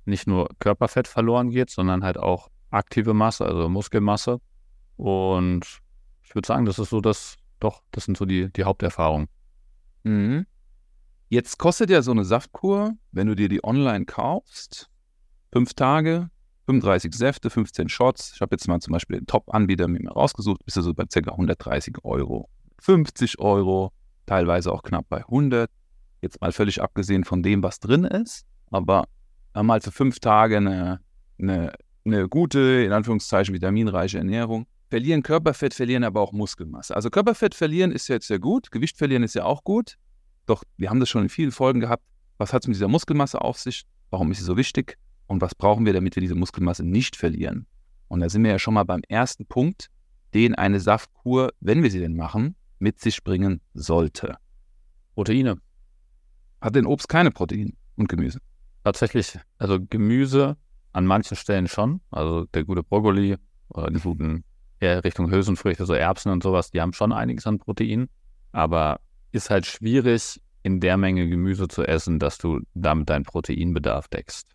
nicht 0.06 0.28
nur 0.28 0.50
Körperfett 0.60 1.08
verloren 1.08 1.50
geht, 1.50 1.70
sondern 1.70 2.04
halt 2.04 2.18
auch 2.18 2.50
aktive 2.70 3.14
Masse, 3.14 3.46
also 3.46 3.70
Muskelmasse. 3.70 4.40
Und 4.96 5.82
ich 6.24 6.36
würde 6.36 6.48
sagen, 6.48 6.66
das 6.66 6.80
ist 6.80 6.90
so 6.90 7.02
das, 7.02 7.38
doch, 7.60 7.82
das 7.92 8.06
sind 8.06 8.18
so 8.18 8.26
die, 8.26 8.52
die 8.52 8.64
Haupterfahrungen. 8.64 9.28
Mhm. 10.04 10.46
Jetzt 11.30 11.58
kostet 11.58 11.90
ja 11.90 12.02
so 12.02 12.12
eine 12.12 12.24
Saftkur, 12.24 12.94
wenn 13.12 13.28
du 13.28 13.36
dir 13.36 13.50
die 13.50 13.64
online 13.64 14.06
kaufst, 14.06 14.90
fünf 15.52 15.74
Tage, 15.74 16.30
35 16.68 17.14
Säfte, 17.14 17.50
15 17.50 17.90
Shots. 17.90 18.34
Ich 18.36 18.42
habe 18.42 18.56
jetzt 18.56 18.68
mal 18.68 18.80
zum 18.80 18.94
Beispiel 18.94 19.18
den 19.18 19.28
Top-Anbieter 19.28 19.88
mir 19.88 20.02
mal 20.04 20.12
rausgesucht, 20.12 20.64
bist 20.64 20.78
du 20.78 20.82
so 20.82 20.94
bei 20.94 21.06
ca. 21.06 21.32
130 21.32 22.04
Euro. 22.04 22.50
50 22.82 23.40
Euro, 23.40 23.92
teilweise 24.26 24.72
auch 24.72 24.84
knapp 24.84 25.06
bei 25.10 25.20
100. 25.20 25.70
Jetzt 26.22 26.42
mal 26.42 26.52
völlig 26.52 26.82
abgesehen 26.82 27.24
von 27.24 27.44
dem, 27.44 27.64
was 27.64 27.80
drin 27.80 28.04
ist, 28.04 28.46
aber 28.72 29.06
mal 29.54 29.82
für 29.82 29.92
fünf 29.92 30.20
Tage 30.20 30.58
eine 30.58 31.00
eine, 31.40 31.74
eine 32.06 32.28
gute, 32.28 32.60
in 32.86 32.92
Anführungszeichen 32.92 33.54
vitaminreiche 33.54 34.18
Ernährung, 34.18 34.66
verlieren 34.90 35.24
Körperfett, 35.24 35.74
verlieren 35.74 36.04
aber 36.04 36.22
auch 36.22 36.32
Muskelmasse. 36.32 36.96
Also 36.96 37.10
Körperfett 37.10 37.56
verlieren 37.56 37.92
ist 37.92 38.08
jetzt 38.08 38.28
sehr 38.28 38.40
gut, 38.40 38.72
Gewicht 38.72 38.98
verlieren 38.98 39.24
ist 39.24 39.36
ja 39.36 39.46
auch 39.46 39.64
gut. 39.64 39.96
Doch 40.46 40.64
wir 40.78 40.90
haben 40.90 41.00
das 41.00 41.10
schon 41.10 41.24
in 41.24 41.30
vielen 41.30 41.52
Folgen 41.52 41.80
gehabt. 41.80 42.04
Was 42.38 42.54
hat 42.54 42.64
es 42.64 42.68
mit 42.68 42.76
dieser 42.76 42.88
Muskelmasse 42.88 43.42
auf 43.42 43.58
sich? 43.58 43.84
Warum 44.10 44.32
ist 44.32 44.38
sie 44.38 44.46
so 44.46 44.56
wichtig? 44.56 44.98
Und 45.28 45.42
was 45.42 45.56
brauchen 45.56 45.86
wir, 45.86 45.92
damit 45.92 46.16
wir 46.16 46.22
diese 46.22 46.36
Muskelmasse 46.36 46.84
nicht 46.86 47.16
verlieren? 47.16 47.68
Und 48.08 48.22
da 48.22 48.30
sind 48.30 48.44
wir 48.44 48.52
ja 48.52 48.60
schon 48.60 48.74
mal 48.74 48.86
beim 48.86 49.02
ersten 49.10 49.46
Punkt, 49.46 49.90
den 50.34 50.56
eine 50.56 50.80
Saftkur, 50.80 51.52
wenn 51.60 51.84
wir 51.84 51.92
sie 51.92 52.00
denn 52.00 52.16
machen, 52.16 52.56
mit 52.80 53.00
sich 53.00 53.24
bringen 53.24 53.62
sollte. 53.74 54.36
Proteine. 55.16 55.58
Hat 56.62 56.76
denn 56.76 56.86
Obst 56.86 57.10
keine 57.10 57.32
Proteine 57.32 57.74
und 57.96 58.10
Gemüse? 58.10 58.40
Tatsächlich, 58.84 59.38
also 59.58 59.80
Gemüse 59.80 60.58
an 60.94 61.06
manchen 61.06 61.36
Stellen 61.36 61.68
schon. 61.68 62.02
Also 62.12 62.46
der 62.46 62.64
gute 62.64 62.84
Brokkoli 62.84 63.38
oder 63.70 63.92
die 63.92 64.00
guten 64.00 64.44
eher 64.80 65.04
Richtung 65.04 65.32
Hülsenfrüchte, 65.32 65.86
so 65.86 65.94
Erbsen 65.94 66.32
und 66.32 66.44
sowas, 66.44 66.72
die 66.72 66.82
haben 66.82 66.94
schon 66.94 67.12
einiges 67.12 67.48
an 67.48 67.60
Protein. 67.60 68.10
Aber 68.52 69.00
ist 69.32 69.50
halt 69.50 69.66
schwierig, 69.66 70.42
in 70.64 70.80
der 70.80 70.98
Menge 70.98 71.30
Gemüse 71.30 71.68
zu 71.68 71.84
essen, 71.84 72.20
dass 72.20 72.38
du 72.38 72.60
damit 72.74 73.10
deinen 73.10 73.24
Proteinbedarf 73.24 74.08
deckst. 74.10 74.48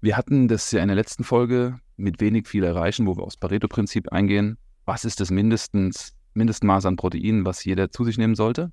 Wir 0.00 0.16
hatten 0.16 0.48
das 0.48 0.70
ja 0.70 0.80
in 0.80 0.88
der 0.88 0.96
letzten 0.96 1.24
Folge 1.24 1.80
mit 1.96 2.20
wenig 2.20 2.46
viel 2.46 2.62
erreichen, 2.62 3.06
wo 3.06 3.16
wir 3.16 3.24
aufs 3.24 3.36
Pareto-Prinzip 3.36 4.12
eingehen. 4.12 4.58
Was 4.84 5.04
ist 5.04 5.20
das 5.20 5.30
mindestens, 5.30 6.14
Mindestmaß 6.34 6.86
an 6.86 6.96
Proteinen, 6.96 7.44
was 7.44 7.64
jeder 7.64 7.90
zu 7.90 8.04
sich 8.04 8.18
nehmen 8.18 8.34
sollte? 8.34 8.70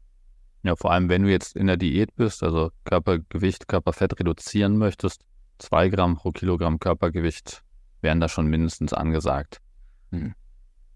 Ja, 0.64 0.76
vor 0.76 0.92
allem, 0.92 1.10
wenn 1.10 1.24
du 1.24 1.30
jetzt 1.30 1.56
in 1.56 1.68
der 1.68 1.78
Diät 1.78 2.16
bist, 2.16 2.44
also 2.44 2.72
Körpergewicht, 2.84 3.68
Körperfett 3.68 4.20
reduzieren 4.20 4.78
möchtest, 4.78 5.24
zwei 5.58 5.90
Gramm 5.90 6.18
pro 6.18 6.32
Kilogramm 6.32 6.80
Körpergewicht 6.80 7.64
wären 8.02 8.20
da 8.20 8.28
schon 8.28 8.48
mindestens 8.48 8.94
angesagt. 8.94 9.60
Hm. 10.12 10.34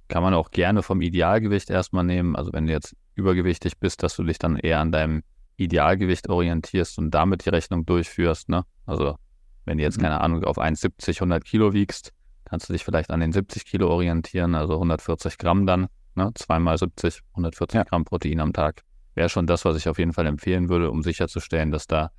Kann 0.08 0.24
man 0.24 0.34
auch 0.34 0.52
gerne 0.52 0.84
vom 0.84 1.02
Idealgewicht 1.02 1.70
erstmal 1.70 2.04
nehmen. 2.04 2.36
Also 2.36 2.54
wenn 2.54 2.68
du 2.68 2.74
jetzt 2.74 2.96
übergewichtig 3.16 3.80
bist, 3.80 4.04
dass 4.04 4.16
du 4.16 4.24
dich 4.24 4.38
dann 4.38 4.58
eher 4.58 4.80
an 4.80 4.92
deinem 4.92 5.24
Idealgewicht 5.58 6.30
orientierst 6.30 7.00
und 7.00 7.12
damit 7.12 7.46
die 7.46 7.50
Rechnung 7.50 7.86
durchführst. 7.86 8.50
Ne? 8.50 8.66
Also 8.86 9.18
wenn 9.66 9.78
du 9.78 9.84
jetzt, 9.84 9.98
mhm. 9.98 10.04
keine 10.04 10.22
Ahnung, 10.22 10.44
auf 10.44 10.58
1,70, 10.58 11.16
100 11.16 11.44
Kilo 11.44 11.74
wiegst, 11.74 12.12
kannst 12.44 12.70
du 12.70 12.74
dich 12.74 12.84
vielleicht 12.84 13.10
an 13.10 13.20
den 13.20 13.32
70 13.32 13.66
Kilo 13.66 13.90
orientieren, 13.90 14.54
also 14.54 14.74
140 14.74 15.38
Gramm 15.38 15.66
dann, 15.66 15.88
ne? 16.16 16.32
zweimal 16.36 16.78
70, 16.78 17.22
140 17.32 17.76
ja. 17.76 17.84
Gramm 17.84 18.06
Protein 18.06 18.40
am 18.40 18.54
Tag. 18.54 18.84
Wäre 19.14 19.30
schon 19.30 19.48
das, 19.48 19.66
was 19.66 19.78
ich 19.78 19.88
auf 19.88 19.98
jeden 19.98 20.14
Fall 20.14 20.26
empfehlen 20.26 20.70
würde, 20.70 20.92
um 20.92 21.02
sicherzustellen, 21.02 21.72
dass 21.72 21.88
da 21.88 22.12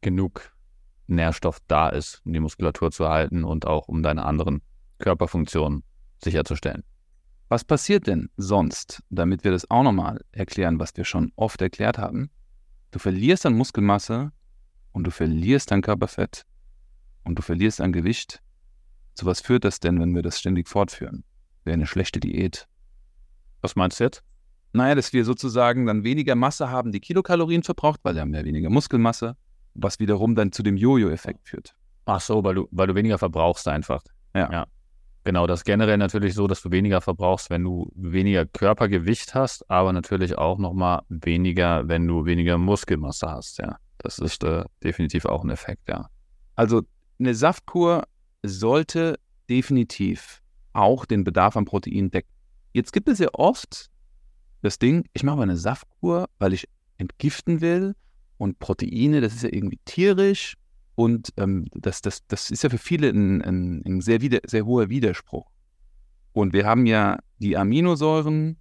genug 0.00 0.52
Nährstoff 1.06 1.60
da 1.68 1.88
ist, 1.88 2.22
um 2.24 2.32
die 2.32 2.40
Muskulatur 2.40 2.90
zu 2.90 3.04
erhalten 3.04 3.44
und 3.44 3.66
auch 3.66 3.88
um 3.88 4.02
deine 4.02 4.24
anderen 4.24 4.62
Körperfunktionen 4.98 5.84
sicherzustellen. 6.22 6.82
Was 7.48 7.64
passiert 7.64 8.08
denn 8.08 8.28
sonst, 8.36 9.02
damit 9.08 9.44
wir 9.44 9.52
das 9.52 9.70
auch 9.70 9.84
nochmal 9.84 10.20
erklären, 10.32 10.80
was 10.80 10.96
wir 10.96 11.04
schon 11.04 11.32
oft 11.36 11.62
erklärt 11.62 11.96
haben? 11.96 12.30
Du 12.90 12.98
verlierst 12.98 13.46
an 13.46 13.54
Muskelmasse 13.54 14.32
und 14.92 15.04
du 15.04 15.12
verlierst 15.12 15.70
an 15.70 15.82
Körperfett 15.82 16.44
und 17.22 17.38
du 17.38 17.42
verlierst 17.42 17.80
an 17.80 17.92
Gewicht. 17.92 18.42
Zu 19.14 19.26
was 19.26 19.40
führt 19.40 19.64
das 19.64 19.78
denn, 19.78 20.00
wenn 20.00 20.14
wir 20.14 20.22
das 20.22 20.40
ständig 20.40 20.68
fortführen? 20.68 21.22
Wäre 21.64 21.74
eine 21.74 21.86
schlechte 21.86 22.18
Diät. 22.18 22.66
Was 23.60 23.76
meinst 23.76 24.00
du 24.00 24.04
jetzt? 24.04 24.22
Naja, 24.72 24.94
dass 24.94 25.12
wir 25.12 25.24
sozusagen 25.24 25.86
dann 25.86 26.04
weniger 26.04 26.34
Masse 26.34 26.70
haben, 26.70 26.92
die 26.92 27.00
Kilokalorien 27.00 27.62
verbraucht, 27.62 28.00
weil 28.02 28.14
wir 28.14 28.22
haben 28.22 28.34
ja 28.34 28.44
weniger 28.44 28.68
Muskelmasse, 28.68 29.36
was 29.74 29.98
wiederum 29.98 30.34
dann 30.34 30.52
zu 30.52 30.62
dem 30.62 30.76
Jojo-Effekt 30.76 31.48
führt. 31.48 31.74
Ach 32.04 32.20
so, 32.20 32.44
weil 32.44 32.54
du, 32.54 32.68
weil 32.70 32.86
du 32.86 32.94
weniger 32.94 33.18
verbrauchst 33.18 33.66
einfach. 33.68 34.02
Ja. 34.34 34.52
ja. 34.52 34.66
Genau, 35.24 35.46
das 35.48 35.60
ist 35.60 35.64
generell 35.64 35.96
natürlich 35.96 36.34
so, 36.34 36.46
dass 36.46 36.62
du 36.62 36.70
weniger 36.70 37.00
verbrauchst, 37.00 37.50
wenn 37.50 37.64
du 37.64 37.90
weniger 37.96 38.46
Körpergewicht 38.46 39.34
hast, 39.34 39.68
aber 39.68 39.92
natürlich 39.92 40.38
auch 40.38 40.58
nochmal 40.58 41.02
weniger, 41.08 41.88
wenn 41.88 42.06
du 42.06 42.26
weniger 42.26 42.58
Muskelmasse 42.58 43.28
hast, 43.28 43.58
ja. 43.58 43.76
Das 43.98 44.18
ist 44.18 44.44
äh, 44.44 44.64
definitiv 44.84 45.24
auch 45.24 45.42
ein 45.42 45.50
Effekt, 45.50 45.88
ja. 45.88 46.08
Also 46.54 46.82
eine 47.18 47.34
Saftkur 47.34 48.04
sollte 48.44 49.18
definitiv 49.48 50.42
auch 50.74 51.06
den 51.06 51.24
Bedarf 51.24 51.56
an 51.56 51.64
Protein 51.64 52.10
decken. 52.10 52.30
Jetzt 52.76 52.92
gibt 52.92 53.08
es 53.08 53.18
ja 53.20 53.28
oft 53.32 53.90
das 54.60 54.78
Ding, 54.78 55.08
ich 55.14 55.22
mache 55.22 55.36
mal 55.36 55.44
eine 55.44 55.56
Saftkur, 55.56 56.28
weil 56.38 56.52
ich 56.52 56.68
entgiften 56.98 57.62
will 57.62 57.94
und 58.36 58.58
Proteine, 58.58 59.22
das 59.22 59.34
ist 59.34 59.44
ja 59.44 59.48
irgendwie 59.50 59.78
tierisch 59.86 60.58
und 60.94 61.32
ähm, 61.38 61.68
das, 61.72 62.02
das, 62.02 62.26
das 62.26 62.50
ist 62.50 62.64
ja 62.64 62.68
für 62.68 62.76
viele 62.76 63.08
ein, 63.08 63.40
ein, 63.40 63.82
ein 63.86 64.02
sehr, 64.02 64.20
wieder, 64.20 64.40
sehr 64.44 64.66
hoher 64.66 64.90
Widerspruch. 64.90 65.46
Und 66.34 66.52
wir 66.52 66.66
haben 66.66 66.84
ja 66.84 67.18
die 67.38 67.56
Aminosäuren, 67.56 68.58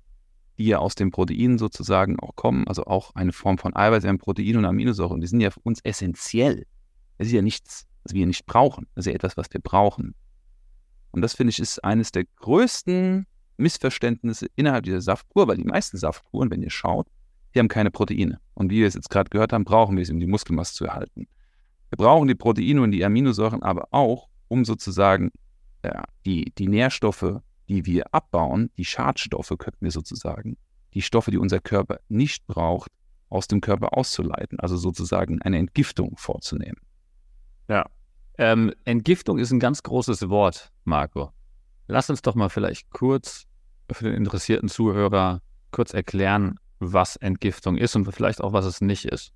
die 0.58 0.68
ja 0.68 0.80
aus 0.80 0.96
den 0.96 1.12
Proteinen 1.12 1.58
sozusagen 1.58 2.18
auch 2.18 2.38
kommen, 2.38 2.70
also 2.70 2.86
auch 2.86 3.14
eine 3.16 3.34
Form 3.34 3.58
von 3.58 3.76
Eiweiß, 3.76 4.06
ein 4.06 4.18
Protein 4.18 4.56
und 4.56 4.64
Aminosäuren, 4.64 5.20
die 5.20 5.28
sind 5.28 5.42
ja 5.42 5.52
für 5.52 5.60
uns 5.64 5.82
essentiell. 5.84 6.66
Das 7.18 7.28
ist 7.28 7.34
ja 7.34 7.42
nichts, 7.42 7.86
was 8.04 8.14
wir 8.14 8.26
nicht 8.26 8.46
brauchen. 8.46 8.88
Das 8.96 9.06
ist 9.06 9.10
ja 9.10 9.16
etwas, 9.16 9.36
was 9.36 9.48
wir 9.52 9.60
brauchen. 9.60 10.16
Und 11.12 11.22
das 11.22 11.34
finde 11.34 11.52
ich 11.52 11.60
ist 11.60 11.84
eines 11.84 12.14
der 12.14 12.24
größten 12.38 13.28
Missverständnisse 13.58 14.48
innerhalb 14.56 14.84
dieser 14.86 15.02
Saftkur, 15.02 15.48
weil 15.48 15.58
die 15.58 15.64
meisten 15.64 15.98
Saftkuren, 15.98 16.52
wenn 16.52 16.62
ihr 16.62 16.70
schaut, 16.70 17.08
die 17.54 17.60
haben 17.60 17.68
keine 17.68 17.92
Proteine. 17.92 18.40
Und 18.54 18.70
wie 18.70 18.80
wir 18.80 18.88
es 18.88 18.96
jetzt 18.96 19.10
gerade 19.10 19.30
gehört 19.30 19.54
haben, 19.54 19.64
brauchen 19.64 19.96
wir 19.96 20.04
es, 20.04 20.10
um 20.10 20.20
die 20.20 20.28
Muskelmasse 20.28 20.74
zu 20.74 20.86
erhalten. 20.86 21.28
Wir 21.90 21.98
brauchen 21.98 22.28
die 22.28 22.36
Proteine 22.36 22.82
und 22.82 22.92
die 22.92 23.06
Aminosäuren 23.06 23.64
aber 23.64 23.88
auch, 23.92 24.28
um 24.48 24.66
sozusagen 24.66 25.32
ja, 25.84 26.04
die, 26.26 26.52
die 26.58 26.68
Nährstoffe, 26.68 27.40
die 27.70 27.86
wir 27.86 28.14
abbauen, 28.14 28.72
die 28.78 28.86
Schadstoffe, 28.86 29.54
könnten 29.58 29.82
wir 29.82 29.92
sozusagen, 29.92 30.58
die 30.94 31.02
Stoffe, 31.02 31.32
die 31.32 31.38
unser 31.38 31.60
Körper 31.60 32.00
nicht 32.10 32.46
braucht, 32.48 32.92
aus 33.30 33.48
dem 33.48 33.62
Körper 33.62 33.98
auszuleiten, 33.98 34.60
also 34.60 34.78
sozusagen 34.78 35.42
eine 35.42 35.58
Entgiftung 35.58 36.16
vorzunehmen. 36.18 36.80
Ja. 37.68 37.86
Ähm, 38.38 38.74
Entgiftung 38.84 39.40
ist 39.40 39.52
ein 39.52 39.60
ganz 39.60 39.82
großes 39.82 40.30
Wort, 40.30 40.72
Marco. 40.84 41.32
Lass 41.88 42.10
uns 42.10 42.22
doch 42.22 42.36
mal 42.36 42.50
vielleicht 42.50 42.90
kurz 42.90 43.46
für 43.92 44.06
den 44.06 44.16
interessierten 44.16 44.70
Zuhörer 44.70 45.42
kurz 45.72 45.94
erklären, 45.94 46.60
was 46.80 47.16
Entgiftung 47.16 47.78
ist 47.78 47.96
und 47.96 48.12
vielleicht 48.12 48.42
auch, 48.42 48.54
was 48.54 48.66
es 48.66 48.82
nicht 48.82 49.06
ist. 49.06 49.32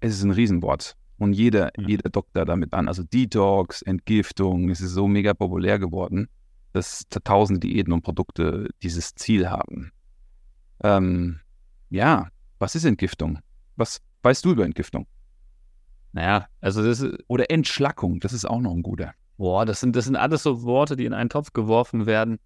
Es 0.00 0.14
ist 0.14 0.22
ein 0.22 0.30
Riesenwort 0.30 0.96
und 1.18 1.34
jeder, 1.34 1.70
mhm. 1.76 1.88
jeder 1.88 2.10
dockt 2.10 2.34
da 2.34 2.44
damit 2.44 2.72
an. 2.72 2.88
Also 2.88 3.02
Detox, 3.02 3.82
Entgiftung, 3.82 4.70
es 4.70 4.80
ist 4.80 4.92
so 4.92 5.06
mega 5.06 5.34
populär 5.34 5.78
geworden, 5.78 6.28
dass 6.72 7.04
tausende 7.08 7.60
Diäten 7.60 7.92
und 7.92 8.02
Produkte 8.02 8.68
dieses 8.82 9.14
Ziel 9.14 9.50
haben. 9.50 9.92
Ähm, 10.82 11.40
ja, 11.90 12.28
was 12.58 12.74
ist 12.74 12.84
Entgiftung? 12.84 13.38
Was 13.76 14.00
weißt 14.22 14.44
du 14.44 14.52
über 14.52 14.64
Entgiftung? 14.64 15.06
Naja, 16.12 16.46
also 16.60 16.82
das 16.84 17.00
ist. 17.00 17.24
Oder 17.26 17.50
Entschlackung, 17.50 18.20
das 18.20 18.32
ist 18.32 18.44
auch 18.44 18.60
noch 18.60 18.72
ein 18.72 18.82
guter. 18.82 19.14
Boah, 19.36 19.64
das 19.64 19.80
sind, 19.80 19.96
das 19.96 20.04
sind 20.04 20.16
alles 20.16 20.42
so 20.42 20.62
Worte, 20.62 20.96
die 20.96 21.04
in 21.04 21.14
einen 21.14 21.30
Topf 21.30 21.52
geworfen 21.52 22.06
werden. 22.06 22.38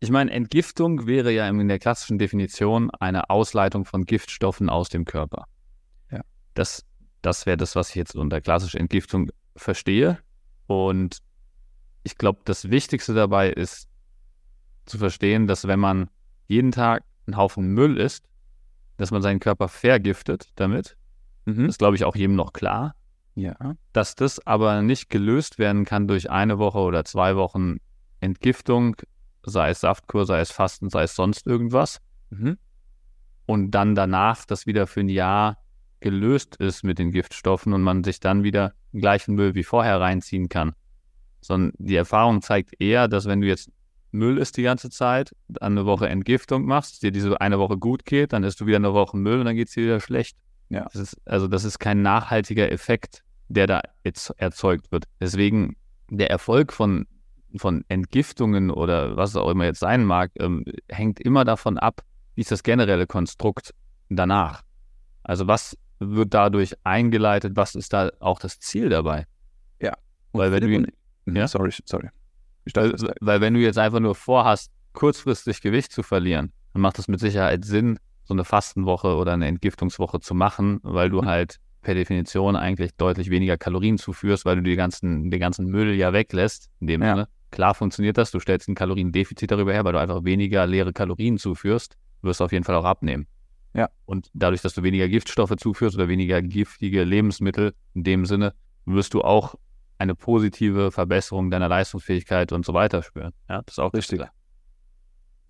Ich 0.00 0.10
meine, 0.10 0.30
Entgiftung 0.30 1.06
wäre 1.06 1.30
ja 1.30 1.48
in 1.48 1.68
der 1.68 1.78
klassischen 1.78 2.18
Definition 2.18 2.90
eine 2.90 3.30
Ausleitung 3.30 3.84
von 3.84 4.06
Giftstoffen 4.06 4.70
aus 4.70 4.88
dem 4.88 5.04
Körper. 5.04 5.44
Ja. 6.10 6.20
Das 6.54 6.84
das 7.22 7.46
wäre 7.46 7.56
das, 7.56 7.76
was 7.76 7.90
ich 7.90 7.96
jetzt 7.96 8.16
unter 8.16 8.40
klassischer 8.40 8.80
Entgiftung 8.80 9.30
verstehe. 9.56 10.18
Und 10.66 11.18
ich 12.02 12.16
glaube, 12.16 12.40
das 12.44 12.70
Wichtigste 12.70 13.14
dabei 13.14 13.50
ist 13.50 13.88
zu 14.86 14.98
verstehen, 14.98 15.46
dass 15.46 15.66
wenn 15.66 15.80
man 15.80 16.08
jeden 16.46 16.72
Tag 16.72 17.04
einen 17.26 17.36
Haufen 17.36 17.68
Müll 17.68 17.98
isst, 17.98 18.24
dass 18.96 19.10
man 19.10 19.22
seinen 19.22 19.40
Körper 19.40 19.68
vergiftet 19.68 20.50
damit. 20.56 20.96
Mhm. 21.44 21.66
Das 21.66 21.78
glaube 21.78 21.96
ich 21.96 22.04
auch 22.04 22.16
jedem 22.16 22.36
noch 22.36 22.52
klar. 22.52 22.94
Ja. 23.34 23.76
Dass 23.92 24.14
das 24.14 24.44
aber 24.46 24.82
nicht 24.82 25.08
gelöst 25.10 25.58
werden 25.58 25.84
kann 25.84 26.08
durch 26.08 26.30
eine 26.30 26.58
Woche 26.58 26.78
oder 26.78 27.04
zwei 27.04 27.36
Wochen 27.36 27.76
Entgiftung, 28.20 28.96
sei 29.44 29.70
es 29.70 29.80
Saftkur, 29.80 30.26
sei 30.26 30.40
es 30.40 30.50
Fasten, 30.50 30.90
sei 30.90 31.04
es 31.04 31.14
sonst 31.14 31.46
irgendwas. 31.46 32.00
Mhm. 32.30 32.58
Und 33.46 33.70
dann 33.72 33.94
danach 33.94 34.44
das 34.44 34.66
wieder 34.66 34.86
für 34.86 35.00
ein 35.00 35.08
Jahr 35.08 35.58
gelöst 36.00 36.56
ist 36.56 36.82
mit 36.82 36.98
den 36.98 37.12
Giftstoffen 37.12 37.72
und 37.72 37.82
man 37.82 38.04
sich 38.04 38.20
dann 38.20 38.42
wieder 38.42 38.72
den 38.92 39.00
gleichen 39.00 39.34
Müll 39.34 39.54
wie 39.54 39.64
vorher 39.64 40.00
reinziehen 40.00 40.48
kann. 40.48 40.74
Sondern 41.40 41.72
die 41.78 41.96
Erfahrung 41.96 42.42
zeigt 42.42 42.80
eher, 42.80 43.08
dass 43.08 43.26
wenn 43.26 43.40
du 43.40 43.46
jetzt 43.46 43.70
Müll 44.12 44.38
isst 44.38 44.56
die 44.56 44.62
ganze 44.62 44.90
Zeit, 44.90 45.34
dann 45.48 45.78
eine 45.78 45.86
Woche 45.86 46.08
Entgiftung 46.08 46.64
machst, 46.64 47.02
dir 47.02 47.12
diese 47.12 47.40
eine 47.40 47.58
Woche 47.58 47.78
gut 47.78 48.04
geht, 48.04 48.32
dann 48.32 48.44
isst 48.44 48.60
du 48.60 48.66
wieder 48.66 48.76
eine 48.76 48.92
Woche 48.92 49.16
Müll 49.16 49.38
und 49.38 49.44
dann 49.46 49.56
geht 49.56 49.68
es 49.68 49.74
dir 49.74 49.84
wieder 49.84 50.00
schlecht. 50.00 50.36
Ja. 50.70 50.84
Das 50.84 50.94
ist, 50.94 51.16
also 51.26 51.48
das 51.48 51.64
ist 51.64 51.78
kein 51.78 52.02
nachhaltiger 52.02 52.70
Effekt, 52.72 53.22
der 53.48 53.66
da 53.66 53.82
jetzt 54.04 54.30
erzeugt 54.38 54.90
wird. 54.92 55.04
Deswegen 55.20 55.76
der 56.08 56.30
Erfolg 56.30 56.72
von, 56.72 57.06
von 57.56 57.84
Entgiftungen 57.88 58.70
oder 58.70 59.16
was 59.16 59.36
auch 59.36 59.50
immer 59.50 59.64
jetzt 59.64 59.80
sein 59.80 60.04
mag, 60.04 60.30
ähm, 60.38 60.64
hängt 60.88 61.20
immer 61.20 61.44
davon 61.44 61.76
ab, 61.76 62.02
wie 62.34 62.40
ist 62.40 62.52
das 62.52 62.62
generelle 62.62 63.06
Konstrukt 63.06 63.74
danach. 64.08 64.62
Also 65.24 65.46
was 65.46 65.76
wird 65.98 66.32
dadurch 66.32 66.74
eingeleitet? 66.84 67.56
Was 67.56 67.74
ist 67.74 67.92
da 67.92 68.10
auch 68.20 68.38
das 68.38 68.58
Ziel 68.60 68.88
dabei? 68.88 69.26
Ja. 69.80 69.94
Weil 70.32 70.52
wenn 70.52 70.84
du, 71.26 71.38
Ja? 71.38 71.48
Sorry, 71.48 71.72
sorry. 71.84 72.08
Weil, 72.74 72.94
weil 73.20 73.40
wenn 73.40 73.54
du 73.54 73.60
jetzt 73.60 73.78
einfach 73.78 74.00
nur 74.00 74.14
vorhast, 74.14 74.70
kurzfristig 74.92 75.60
Gewicht 75.60 75.92
zu 75.92 76.02
verlieren, 76.02 76.52
dann 76.72 76.82
macht 76.82 76.98
es 76.98 77.08
mit 77.08 77.20
Sicherheit 77.20 77.64
Sinn, 77.64 77.98
so 78.30 78.34
eine 78.34 78.44
Fastenwoche 78.44 79.16
oder 79.16 79.32
eine 79.32 79.48
Entgiftungswoche 79.48 80.20
zu 80.20 80.34
machen, 80.34 80.78
weil 80.82 81.10
du 81.10 81.24
halt 81.24 81.58
per 81.82 81.94
Definition 81.94 82.54
eigentlich 82.54 82.92
deutlich 82.96 83.28
weniger 83.28 83.56
Kalorien 83.56 83.98
zuführst, 83.98 84.44
weil 84.44 84.56
du 84.56 84.62
die 84.62 84.76
ganzen, 84.76 85.30
den 85.30 85.40
ganzen 85.40 85.66
Müll 85.66 85.94
ja 85.94 86.12
weglässt. 86.12 86.70
In 86.78 86.86
dem 86.86 87.02
ja. 87.02 87.14
Sinne, 87.14 87.28
klar 87.50 87.74
funktioniert 87.74 88.18
das, 88.18 88.30
du 88.30 88.38
stellst 88.38 88.68
ein 88.68 88.76
Kaloriendefizit 88.76 89.50
darüber 89.50 89.72
her, 89.72 89.84
weil 89.84 89.94
du 89.94 89.98
einfach 89.98 90.22
weniger 90.22 90.64
leere 90.66 90.92
Kalorien 90.92 91.38
zuführst, 91.38 91.96
wirst 92.22 92.38
du 92.38 92.44
auf 92.44 92.52
jeden 92.52 92.64
Fall 92.64 92.76
auch 92.76 92.84
abnehmen. 92.84 93.26
Ja. 93.74 93.88
Und 94.04 94.30
dadurch, 94.32 94.62
dass 94.62 94.74
du 94.74 94.84
weniger 94.84 95.08
Giftstoffe 95.08 95.56
zuführst 95.56 95.96
oder 95.96 96.06
weniger 96.06 96.40
giftige 96.40 97.02
Lebensmittel, 97.02 97.74
in 97.94 98.04
dem 98.04 98.26
Sinne, 98.26 98.54
wirst 98.84 99.12
du 99.14 99.22
auch 99.22 99.56
eine 99.98 100.14
positive 100.14 100.92
Verbesserung 100.92 101.50
deiner 101.50 101.68
Leistungsfähigkeit 101.68 102.52
und 102.52 102.64
so 102.64 102.74
weiter 102.74 103.02
spüren. 103.02 103.32
Ja, 103.48 103.62
das 103.62 103.74
ist 103.74 103.78
auch 103.80 103.92
richtig. 103.92 104.20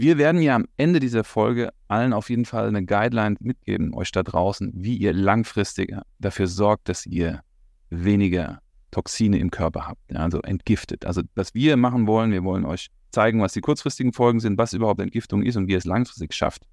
Wir 0.01 0.17
werden 0.17 0.41
ja 0.41 0.57
am 0.57 0.65
Ende 0.79 0.99
dieser 0.99 1.25
Folge 1.25 1.75
allen 1.87 2.15
auf 2.15 2.31
jeden 2.31 2.47
Fall 2.47 2.67
eine 2.67 2.83
Guideline 2.83 3.37
mitgeben, 3.39 3.93
euch 3.93 4.11
da 4.11 4.23
draußen, 4.23 4.73
wie 4.75 4.97
ihr 4.97 5.13
langfristig 5.13 5.95
dafür 6.19 6.47
sorgt, 6.47 6.89
dass 6.89 7.05
ihr 7.05 7.43
weniger 7.91 8.63
Toxine 8.93 9.39
im 9.39 9.51
Körper 9.51 9.87
habt, 9.87 10.01
also 10.17 10.41
entgiftet. 10.41 11.05
Also 11.05 11.21
was 11.35 11.53
wir 11.53 11.77
machen 11.77 12.07
wollen, 12.07 12.33
wir 12.33 12.45
wollen 12.45 12.65
euch 12.65 12.89
zeigen, 13.11 13.43
was 13.43 13.53
die 13.53 13.61
kurzfristigen 13.61 14.15
Folgen 14.15 14.41
sind, 14.41 14.57
was 14.57 14.73
überhaupt 14.73 15.03
Entgiftung 15.03 15.43
ist 15.43 15.57
und 15.57 15.69
wie 15.69 15.73
ihr 15.73 15.79
es 15.79 15.85
langfristig 15.85 16.33
schafft. 16.33 16.67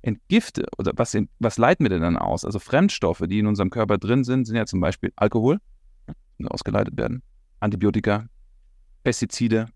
Entgifte 0.00 0.64
oder 0.78 0.92
was, 0.96 1.14
was 1.38 1.58
leiten 1.58 1.84
wir 1.84 1.90
denn 1.90 2.00
dann 2.00 2.16
aus? 2.16 2.46
Also 2.46 2.58
Fremdstoffe, 2.58 3.24
die 3.26 3.40
in 3.40 3.48
unserem 3.48 3.68
Körper 3.68 3.98
drin 3.98 4.24
sind, 4.24 4.46
sind 4.46 4.56
ja 4.56 4.64
zum 4.64 4.80
Beispiel 4.80 5.12
Alkohol, 5.16 5.58
ausgeleitet 6.42 6.96
werden, 6.96 7.22
Antibiotika, 7.60 8.24
Pestizide, 9.04 9.66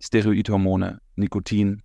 Steroidhormone, 0.00 1.00
Nikotin, 1.14 1.84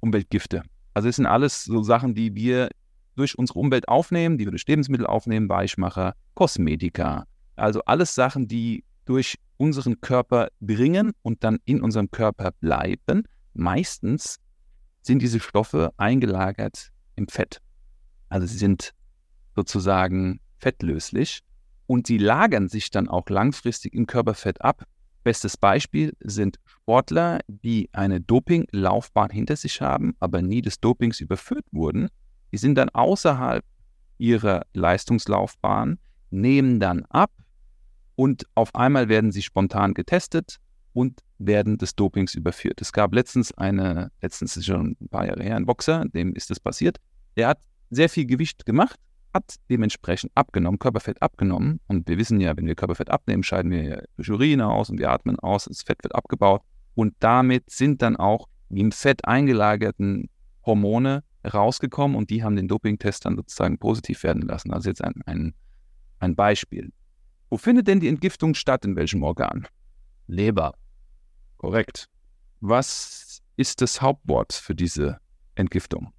Umweltgifte. 0.00 0.62
Also 0.94 1.08
es 1.08 1.16
sind 1.16 1.26
alles 1.26 1.64
so 1.64 1.82
Sachen, 1.82 2.14
die 2.14 2.34
wir 2.34 2.70
durch 3.16 3.36
unsere 3.36 3.58
Umwelt 3.58 3.88
aufnehmen, 3.88 4.38
die 4.38 4.46
wir 4.46 4.50
durch 4.52 4.66
Lebensmittel 4.66 5.06
aufnehmen, 5.06 5.48
Weichmacher, 5.48 6.14
Kosmetika. 6.34 7.24
Also 7.56 7.82
alles 7.84 8.14
Sachen, 8.14 8.46
die 8.46 8.84
durch 9.04 9.36
unseren 9.56 10.00
Körper 10.00 10.48
dringen 10.60 11.12
und 11.22 11.42
dann 11.42 11.58
in 11.64 11.82
unserem 11.82 12.10
Körper 12.10 12.52
bleiben. 12.60 13.24
Meistens 13.54 14.38
sind 15.02 15.20
diese 15.20 15.40
Stoffe 15.40 15.92
eingelagert 15.96 16.90
im 17.16 17.26
Fett. 17.28 17.60
Also 18.28 18.46
sie 18.46 18.58
sind 18.58 18.92
sozusagen 19.56 20.40
fettlöslich 20.58 21.40
und 21.86 22.06
sie 22.06 22.18
lagern 22.18 22.68
sich 22.68 22.90
dann 22.90 23.08
auch 23.08 23.28
langfristig 23.28 23.94
im 23.94 24.06
Körperfett 24.06 24.62
ab. 24.62 24.84
Bestes 25.28 25.58
Beispiel 25.58 26.16
sind 26.20 26.58
Sportler, 26.64 27.40
die 27.48 27.90
eine 27.92 28.18
Dopinglaufbahn 28.18 29.28
hinter 29.28 29.56
sich 29.56 29.82
haben, 29.82 30.14
aber 30.20 30.40
nie 30.40 30.62
des 30.62 30.80
Dopings 30.80 31.20
überführt 31.20 31.66
wurden. 31.70 32.08
Die 32.50 32.56
sind 32.56 32.76
dann 32.76 32.88
außerhalb 32.88 33.62
ihrer 34.16 34.62
Leistungslaufbahn, 34.72 35.98
nehmen 36.30 36.80
dann 36.80 37.04
ab 37.10 37.30
und 38.14 38.46
auf 38.54 38.74
einmal 38.74 39.10
werden 39.10 39.30
sie 39.30 39.42
spontan 39.42 39.92
getestet 39.92 40.60
und 40.94 41.20
werden 41.36 41.76
des 41.76 41.94
Dopings 41.94 42.34
überführt. 42.34 42.80
Es 42.80 42.94
gab 42.94 43.12
letztens 43.12 43.52
eine, 43.52 44.10
letztens 44.22 44.56
ist 44.56 44.64
schon 44.64 44.96
ein 44.98 45.10
paar 45.10 45.26
Jahre 45.26 45.42
her, 45.42 45.56
ein 45.56 45.66
Boxer, 45.66 46.06
dem 46.06 46.32
ist 46.32 46.48
das 46.48 46.58
passiert. 46.58 46.96
Der 47.36 47.48
hat 47.48 47.60
sehr 47.90 48.08
viel 48.08 48.24
Gewicht 48.24 48.64
gemacht, 48.64 48.98
hat 49.38 49.54
dementsprechend 49.70 50.32
abgenommen, 50.34 50.78
Körperfett 50.78 51.22
abgenommen. 51.22 51.80
Und 51.86 52.08
wir 52.08 52.18
wissen 52.18 52.40
ja, 52.40 52.56
wenn 52.56 52.66
wir 52.66 52.74
Körperfett 52.74 53.10
abnehmen, 53.10 53.42
scheiden 53.42 53.70
wir 53.70 54.04
durch 54.16 54.30
Urine 54.30 54.66
aus 54.66 54.90
und 54.90 54.98
wir 54.98 55.10
atmen 55.10 55.38
aus, 55.38 55.64
das 55.64 55.82
Fett 55.82 56.02
wird 56.02 56.14
abgebaut. 56.14 56.62
Und 56.94 57.14
damit 57.20 57.70
sind 57.70 58.02
dann 58.02 58.16
auch 58.16 58.48
die 58.68 58.80
im 58.80 58.92
Fett 58.92 59.24
eingelagerten 59.24 60.28
Hormone 60.66 61.22
rausgekommen 61.44 62.16
und 62.16 62.30
die 62.30 62.42
haben 62.42 62.56
den 62.56 62.68
Dopingtest 62.68 63.24
dann 63.24 63.36
sozusagen 63.36 63.78
positiv 63.78 64.22
werden 64.24 64.42
lassen. 64.42 64.72
Also 64.72 64.90
jetzt 64.90 65.02
ein, 65.02 65.14
ein, 65.24 65.54
ein 66.18 66.34
Beispiel. 66.34 66.92
Wo 67.48 67.56
findet 67.56 67.86
denn 67.86 68.00
die 68.00 68.08
Entgiftung 68.08 68.54
statt? 68.54 68.84
In 68.84 68.96
welchem 68.96 69.22
Organ? 69.22 69.66
Leber. 70.26 70.74
Korrekt. 71.56 72.08
Was 72.60 73.40
ist 73.56 73.80
das 73.80 74.02
Hauptwort 74.02 74.52
für 74.52 74.74
diese 74.74 75.18
Entgiftung? 75.54 76.12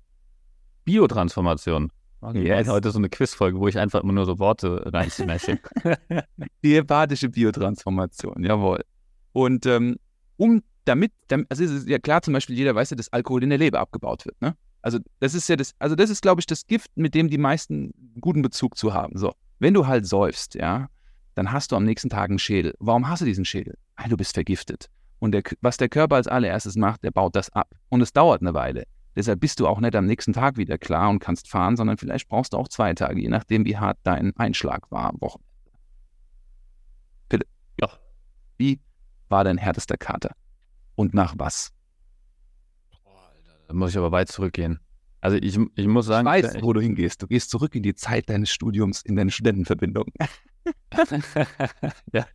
Biotransformation. 0.85 1.91
Okay, 2.21 2.45
yes. 2.45 2.67
heute 2.67 2.91
so 2.91 2.97
eine 2.97 3.09
Quizfolge, 3.09 3.59
wo 3.59 3.67
ich 3.67 3.77
einfach 3.77 4.03
immer 4.03 4.13
nur 4.13 4.25
so 4.25 4.39
Worte 4.39 4.83
reinschmeiße. 4.85 5.59
die 6.63 6.75
hepatische 6.75 7.29
Biotransformation, 7.29 8.43
jawohl. 8.43 8.83
Und 9.31 9.65
ähm, 9.65 9.97
um 10.37 10.61
damit, 10.85 11.13
also 11.49 11.63
ist 11.63 11.71
es 11.71 11.87
ja 11.87 11.99
klar, 11.99 12.21
zum 12.21 12.33
Beispiel 12.33 12.57
jeder 12.57 12.75
weiß 12.75 12.89
ja, 12.89 12.97
dass 12.97 13.13
Alkohol 13.13 13.43
in 13.43 13.49
der 13.49 13.59
Leber 13.59 13.79
abgebaut 13.79 14.25
wird. 14.25 14.41
Ne? 14.41 14.55
Also 14.81 14.99
das 15.19 15.33
ist 15.33 15.47
ja 15.47 15.55
das, 15.55 15.73
also 15.79 15.95
das 15.95 16.09
ist, 16.09 16.21
glaube 16.21 16.41
ich, 16.41 16.45
das 16.45 16.65
Gift, 16.65 16.91
mit 16.95 17.13
dem 17.15 17.29
die 17.29 17.37
meisten 17.37 17.91
guten 18.19 18.41
Bezug 18.41 18.77
zu 18.77 18.93
haben. 18.93 19.17
So, 19.17 19.33
wenn 19.59 19.73
du 19.73 19.87
halt 19.87 20.05
säufst, 20.05 20.55
ja, 20.55 20.87
dann 21.35 21.51
hast 21.51 21.71
du 21.71 21.75
am 21.75 21.85
nächsten 21.85 22.09
Tag 22.09 22.29
einen 22.29 22.39
Schädel. 22.39 22.73
Warum 22.79 23.07
hast 23.07 23.21
du 23.21 23.25
diesen 23.25 23.45
Schädel? 23.45 23.77
Weil 23.95 24.09
du 24.09 24.17
bist 24.17 24.33
vergiftet. 24.33 24.89
Und 25.19 25.31
der, 25.33 25.43
was 25.61 25.77
der 25.77 25.89
Körper 25.89 26.15
als 26.15 26.27
allererstes 26.27 26.75
macht, 26.75 27.03
der 27.03 27.11
baut 27.11 27.35
das 27.35 27.49
ab. 27.51 27.75
Und 27.89 28.01
es 28.01 28.13
dauert 28.13 28.41
eine 28.41 28.53
Weile. 28.53 28.83
Deshalb 29.15 29.39
bist 29.39 29.59
du 29.59 29.67
auch 29.67 29.79
nicht 29.79 29.95
am 29.95 30.05
nächsten 30.05 30.33
Tag 30.33 30.57
wieder 30.57 30.77
klar 30.77 31.09
und 31.09 31.19
kannst 31.19 31.47
fahren, 31.47 31.75
sondern 31.75 31.97
vielleicht 31.97 32.27
brauchst 32.27 32.53
du 32.53 32.57
auch 32.57 32.67
zwei 32.67 32.93
Tage, 32.93 33.21
je 33.21 33.29
nachdem, 33.29 33.65
wie 33.65 33.77
hart 33.77 33.97
dein 34.03 34.35
Einschlag 34.37 34.89
war 34.91 35.09
am 35.09 35.17
Wochenende. 35.19 35.49
Philipp, 37.29 37.47
ja. 37.81 37.89
wie 38.57 38.79
war 39.27 39.43
dein 39.43 39.57
härtester 39.57 39.97
Kater? 39.97 40.31
Und 40.95 41.13
nach 41.13 41.33
was? 41.37 41.71
Da 43.67 43.73
muss 43.73 43.91
ich 43.91 43.97
aber 43.97 44.11
weit 44.11 44.29
zurückgehen. 44.29 44.79
Also 45.21 45.37
ich, 45.37 45.59
ich 45.75 45.87
muss 45.87 46.05
sagen. 46.05 46.27
Ich 46.27 46.43
weiß, 46.43 46.61
wo 46.61 46.73
du 46.73 46.81
hingehst. 46.81 47.21
Du 47.21 47.27
gehst 47.27 47.49
zurück 47.49 47.75
in 47.75 47.83
die 47.83 47.93
Zeit 47.93 48.29
deines 48.29 48.49
Studiums 48.49 49.01
in 49.03 49.15
deine 49.15 49.31
Studentenverbindung. 49.31 50.05
ja. 52.13 52.25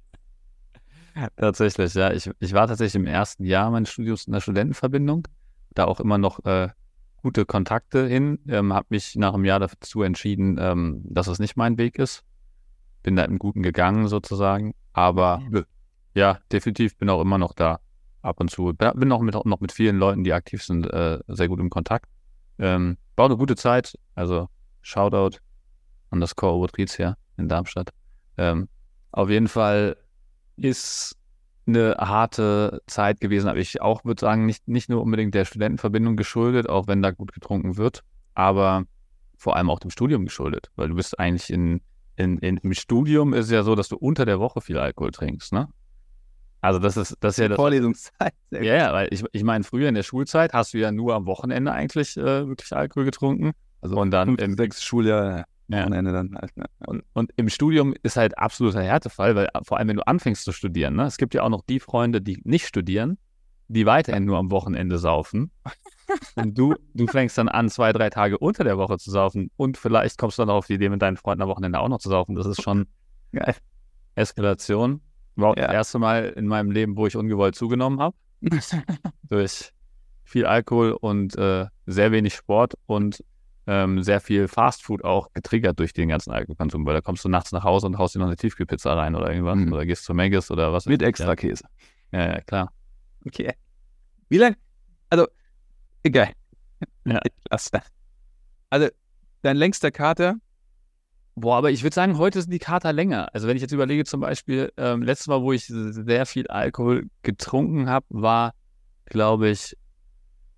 Tatsächlich, 1.36 1.94
ja. 1.94 2.12
Ich, 2.12 2.30
ich 2.40 2.52
war 2.52 2.66
tatsächlich 2.66 2.94
im 2.96 3.06
ersten 3.06 3.44
Jahr 3.44 3.70
meines 3.70 3.90
Studiums 3.90 4.26
in 4.26 4.32
der 4.32 4.40
Studentenverbindung 4.40 5.26
da 5.74 5.84
auch 5.84 6.00
immer 6.00 6.18
noch 6.18 6.44
äh, 6.44 6.68
gute 7.16 7.46
Kontakte 7.46 8.06
hin. 8.06 8.38
Ähm, 8.48 8.72
habe 8.72 8.86
mich 8.90 9.16
nach 9.16 9.34
einem 9.34 9.44
Jahr 9.44 9.60
dazu 9.60 10.02
entschieden, 10.02 10.58
ähm, 10.60 11.02
dass 11.04 11.26
es 11.26 11.38
nicht 11.38 11.56
mein 11.56 11.78
Weg 11.78 11.98
ist. 11.98 12.22
Bin 13.02 13.16
da 13.16 13.24
im 13.24 13.38
Guten 13.38 13.62
gegangen 13.62 14.08
sozusagen. 14.08 14.74
Aber 14.92 15.42
ja, 16.14 16.38
definitiv 16.52 16.96
bin 16.96 17.10
auch 17.10 17.20
immer 17.20 17.38
noch 17.38 17.52
da 17.52 17.80
ab 18.22 18.40
und 18.40 18.50
zu. 18.50 18.72
Bin 18.72 19.12
auch 19.12 19.20
mit, 19.20 19.34
noch 19.34 19.60
mit 19.60 19.72
vielen 19.72 19.98
Leuten, 19.98 20.24
die 20.24 20.32
aktiv 20.32 20.62
sind, 20.62 20.86
äh, 20.86 21.18
sehr 21.28 21.48
gut 21.48 21.60
im 21.60 21.70
Kontakt. 21.70 22.06
Ähm, 22.58 22.96
war 23.16 23.26
eine 23.26 23.36
gute 23.36 23.56
Zeit. 23.56 23.98
Also 24.14 24.48
Shoutout 24.82 25.38
an 26.10 26.20
das 26.20 26.36
Core 26.36 26.54
Obertrizia 26.54 27.16
in 27.36 27.48
Darmstadt. 27.48 27.90
Ähm, 28.36 28.68
auf 29.12 29.30
jeden 29.30 29.48
Fall 29.48 29.96
ist 30.56 31.16
eine 31.66 31.96
harte 31.98 32.82
Zeit 32.86 33.20
gewesen, 33.20 33.48
aber 33.48 33.58
ich 33.58 33.80
auch 33.80 34.04
würde 34.04 34.20
sagen, 34.20 34.46
nicht, 34.46 34.68
nicht 34.68 34.88
nur 34.88 35.02
unbedingt 35.02 35.34
der 35.34 35.44
Studentenverbindung 35.44 36.16
geschuldet, 36.16 36.68
auch 36.68 36.86
wenn 36.86 37.02
da 37.02 37.10
gut 37.10 37.32
getrunken 37.32 37.76
wird, 37.76 38.02
aber 38.34 38.84
vor 39.36 39.56
allem 39.56 39.70
auch 39.70 39.80
dem 39.80 39.90
Studium 39.90 40.24
geschuldet, 40.24 40.70
weil 40.76 40.88
du 40.88 40.94
bist 40.94 41.18
eigentlich 41.18 41.50
in, 41.50 41.80
in, 42.16 42.38
in 42.38 42.58
im 42.58 42.74
Studium 42.74 43.34
ist 43.34 43.46
es 43.46 43.50
ja 43.52 43.62
so, 43.62 43.74
dass 43.74 43.88
du 43.88 43.96
unter 43.96 44.24
der 44.24 44.40
Woche 44.40 44.60
viel 44.60 44.78
Alkohol 44.78 45.10
trinkst, 45.10 45.52
ne? 45.52 45.68
Also 46.60 46.78
das 46.78 46.96
ist 46.96 47.16
das 47.20 47.34
ist 47.34 47.42
ja 47.42 47.48
das 47.48 47.56
Vorlesungszeit. 47.56 48.32
Ja, 48.50 48.62
ja, 48.62 48.92
weil 48.94 49.08
ich, 49.12 49.22
ich 49.32 49.44
meine, 49.44 49.64
früher 49.64 49.88
in 49.88 49.94
der 49.94 50.02
Schulzeit 50.02 50.54
hast 50.54 50.72
du 50.72 50.78
ja 50.78 50.92
nur 50.92 51.14
am 51.14 51.26
Wochenende 51.26 51.72
eigentlich 51.72 52.16
äh, 52.16 52.48
wirklich 52.48 52.72
Alkohol 52.72 53.04
getrunken. 53.04 53.52
Also 53.82 53.96
und 53.98 54.10
dann 54.12 54.36
im 54.36 54.56
sechs 54.56 54.82
Schuljahr 54.82 55.44
ja. 55.68 55.82
Wochenende 55.82 56.12
dann 56.12 56.36
halt. 56.36 56.56
Ne? 56.56 56.66
Und, 56.86 57.04
und, 57.12 57.30
im 57.36 57.48
Studium 57.48 57.94
ist 58.02 58.16
halt 58.16 58.36
absoluter 58.38 58.82
Härtefall, 58.82 59.34
weil 59.34 59.48
vor 59.62 59.78
allem, 59.78 59.88
wenn 59.88 59.96
du 59.96 60.06
anfängst 60.06 60.44
zu 60.44 60.52
studieren, 60.52 60.96
ne? 60.96 61.04
es 61.04 61.16
gibt 61.16 61.34
ja 61.34 61.42
auch 61.42 61.48
noch 61.48 61.62
die 61.62 61.80
Freunde, 61.80 62.20
die 62.20 62.40
nicht 62.44 62.66
studieren, 62.66 63.18
die 63.68 63.86
weiterhin 63.86 64.24
nur 64.24 64.38
am 64.38 64.50
Wochenende 64.50 64.98
saufen. 64.98 65.50
und 66.34 66.56
du, 66.56 66.74
du 66.92 67.06
fängst 67.06 67.38
dann 67.38 67.48
an, 67.48 67.70
zwei, 67.70 67.92
drei 67.92 68.10
Tage 68.10 68.38
unter 68.38 68.64
der 68.64 68.76
Woche 68.76 68.98
zu 68.98 69.10
saufen 69.10 69.50
und 69.56 69.78
vielleicht 69.78 70.18
kommst 70.18 70.38
du 70.38 70.42
dann 70.42 70.50
auf 70.50 70.66
die 70.66 70.74
Idee, 70.74 70.88
mit 70.88 71.02
deinen 71.02 71.16
Freunden 71.16 71.42
am 71.42 71.48
Wochenende 71.48 71.78
auch 71.78 71.88
noch 71.88 71.98
zu 71.98 72.08
saufen. 72.10 72.34
Das 72.34 72.46
ist 72.46 72.62
schon 72.62 72.86
Geil. 73.32 73.54
Eskalation. 74.14 75.00
War 75.36 75.50
auch 75.50 75.56
ja. 75.56 75.66
das 75.66 75.74
erste 75.74 75.98
Mal 75.98 76.26
in 76.36 76.46
meinem 76.46 76.70
Leben, 76.70 76.96
wo 76.96 77.06
ich 77.06 77.16
ungewollt 77.16 77.56
zugenommen 77.56 78.00
habe. 78.00 78.16
Durch 79.28 79.72
viel 80.22 80.46
Alkohol 80.46 80.92
und 80.92 81.36
äh, 81.36 81.66
sehr 81.86 82.12
wenig 82.12 82.34
Sport 82.34 82.74
und 82.86 83.24
ähm, 83.66 84.02
sehr 84.02 84.20
viel 84.20 84.48
Fastfood 84.48 85.04
auch 85.04 85.32
getriggert 85.32 85.78
durch 85.78 85.92
den 85.92 86.08
ganzen 86.08 86.32
Alkoholkonsum, 86.32 86.84
weil 86.86 86.94
da 86.94 87.00
kommst 87.00 87.24
du 87.24 87.28
nachts 87.28 87.52
nach 87.52 87.64
Hause 87.64 87.86
und 87.86 87.98
haust 87.98 88.14
dir 88.14 88.18
noch 88.18 88.26
eine 88.26 88.36
Tiefkühlpizza 88.36 88.94
rein 88.94 89.14
oder 89.14 89.30
irgendwas 89.30 89.56
mhm. 89.56 89.72
oder 89.72 89.86
gehst 89.86 90.04
zu 90.04 90.14
Maggis 90.14 90.50
oder 90.50 90.72
was. 90.72 90.86
Mit 90.86 91.02
extra. 91.02 91.34
Käse. 91.34 91.64
Ja, 92.12 92.34
ja, 92.34 92.40
klar. 92.42 92.72
Okay. 93.26 93.52
Wie 94.28 94.38
lange? 94.38 94.56
Also, 95.10 95.26
egal. 96.02 96.32
Ja. 97.04 97.20
Lass 97.50 97.70
das. 97.70 97.84
Also, 98.70 98.88
dein 99.42 99.56
längster 99.56 99.90
Kater 99.90 100.36
Boah, 101.36 101.56
aber 101.56 101.72
ich 101.72 101.82
würde 101.82 101.94
sagen, 101.94 102.16
heute 102.16 102.40
sind 102.40 102.52
die 102.52 102.60
Kater 102.60 102.92
länger. 102.92 103.28
Also 103.34 103.48
wenn 103.48 103.56
ich 103.56 103.62
jetzt 103.62 103.72
überlege, 103.72 104.04
zum 104.04 104.20
Beispiel, 104.20 104.72
ähm, 104.76 105.02
letztes 105.02 105.26
Mal, 105.26 105.42
wo 105.42 105.52
ich 105.52 105.66
sehr 105.66 106.26
viel 106.26 106.46
Alkohol 106.46 107.08
getrunken 107.22 107.88
habe, 107.88 108.06
war, 108.08 108.54
glaube 109.06 109.48
ich, 109.48 109.76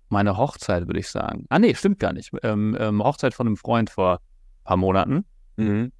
meine 0.09 0.37
Hochzeit, 0.37 0.87
würde 0.87 0.99
ich 0.99 1.09
sagen. 1.09 1.45
Ah, 1.49 1.59
nee, 1.59 1.73
stimmt 1.75 1.99
gar 1.99 2.13
nicht. 2.13 2.31
Ähm, 2.43 2.77
ähm, 2.79 3.03
Hochzeit 3.03 3.33
von 3.33 3.47
einem 3.47 3.57
Freund 3.57 3.89
vor 3.89 4.13
ein 4.13 4.63
paar 4.63 4.77
Monaten. 4.77 5.25
Mhm. 5.57 5.91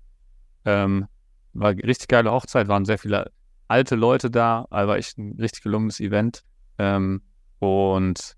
Ähm, 0.65 1.08
war 1.54 1.72
richtig 1.72 2.08
geile 2.08 2.32
Hochzeit, 2.32 2.67
waren 2.67 2.86
sehr 2.86 2.98
viele 2.98 3.32
alte 3.67 3.96
Leute 3.96 4.30
da, 4.30 4.65
war 4.70 4.98
echt 4.98 5.17
ein 5.17 5.36
richtig 5.39 5.63
gelungenes 5.63 6.00
Event. 6.00 6.43
Ähm, 6.78 7.22
und 7.60 8.36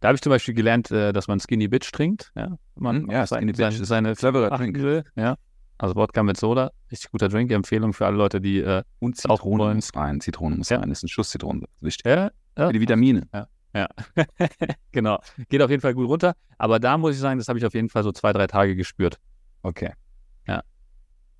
da 0.00 0.08
habe 0.08 0.16
ich 0.16 0.22
zum 0.22 0.30
Beispiel 0.30 0.54
gelernt, 0.54 0.90
äh, 0.90 1.12
dass 1.12 1.28
man 1.28 1.40
Skinny 1.40 1.68
Bitch 1.68 1.92
trinkt. 1.92 2.32
Ja, 2.36 2.56
man 2.76 3.02
mhm, 3.02 3.10
ja 3.10 3.26
seine, 3.26 3.54
seine, 3.54 3.84
seine 3.84 4.14
cleverer 4.14 4.56
Drink. 4.56 4.78
Will, 4.78 5.04
ja. 5.16 5.36
Also 5.76 5.94
Wodka 5.94 6.22
mit 6.24 6.36
Soda, 6.36 6.72
richtig 6.90 7.10
guter 7.10 7.28
Drink. 7.28 7.52
Empfehlung 7.52 7.92
für 7.92 8.06
alle 8.06 8.16
Leute, 8.16 8.40
die 8.40 8.58
äh, 8.58 8.82
und 8.98 9.16
Zitrone 9.16 9.74
muss 9.74 9.94
rein. 9.94 10.20
Zitrone 10.20 10.56
muss 10.56 10.68
ja. 10.70 10.78
rein. 10.78 10.88
Das 10.88 10.98
ist 10.98 11.04
ein 11.04 11.08
Schuss 11.08 11.30
Zitrone. 11.30 11.66
Wichtig. 11.80 12.06
Ja, 12.06 12.30
ja. 12.56 12.66
Für 12.66 12.72
die 12.72 12.80
Vitamine. 12.80 13.28
Ja. 13.32 13.46
Ja, 13.74 13.88
genau. 14.92 15.20
Geht 15.48 15.62
auf 15.62 15.70
jeden 15.70 15.82
Fall 15.82 15.94
gut 15.94 16.08
runter. 16.08 16.34
Aber 16.56 16.80
da 16.80 16.96
muss 16.98 17.14
ich 17.14 17.20
sagen, 17.20 17.38
das 17.38 17.48
habe 17.48 17.58
ich 17.58 17.66
auf 17.66 17.74
jeden 17.74 17.88
Fall 17.88 18.02
so 18.02 18.12
zwei, 18.12 18.32
drei 18.32 18.46
Tage 18.46 18.76
gespürt. 18.76 19.18
Okay. 19.62 19.92
Ja. 20.46 20.62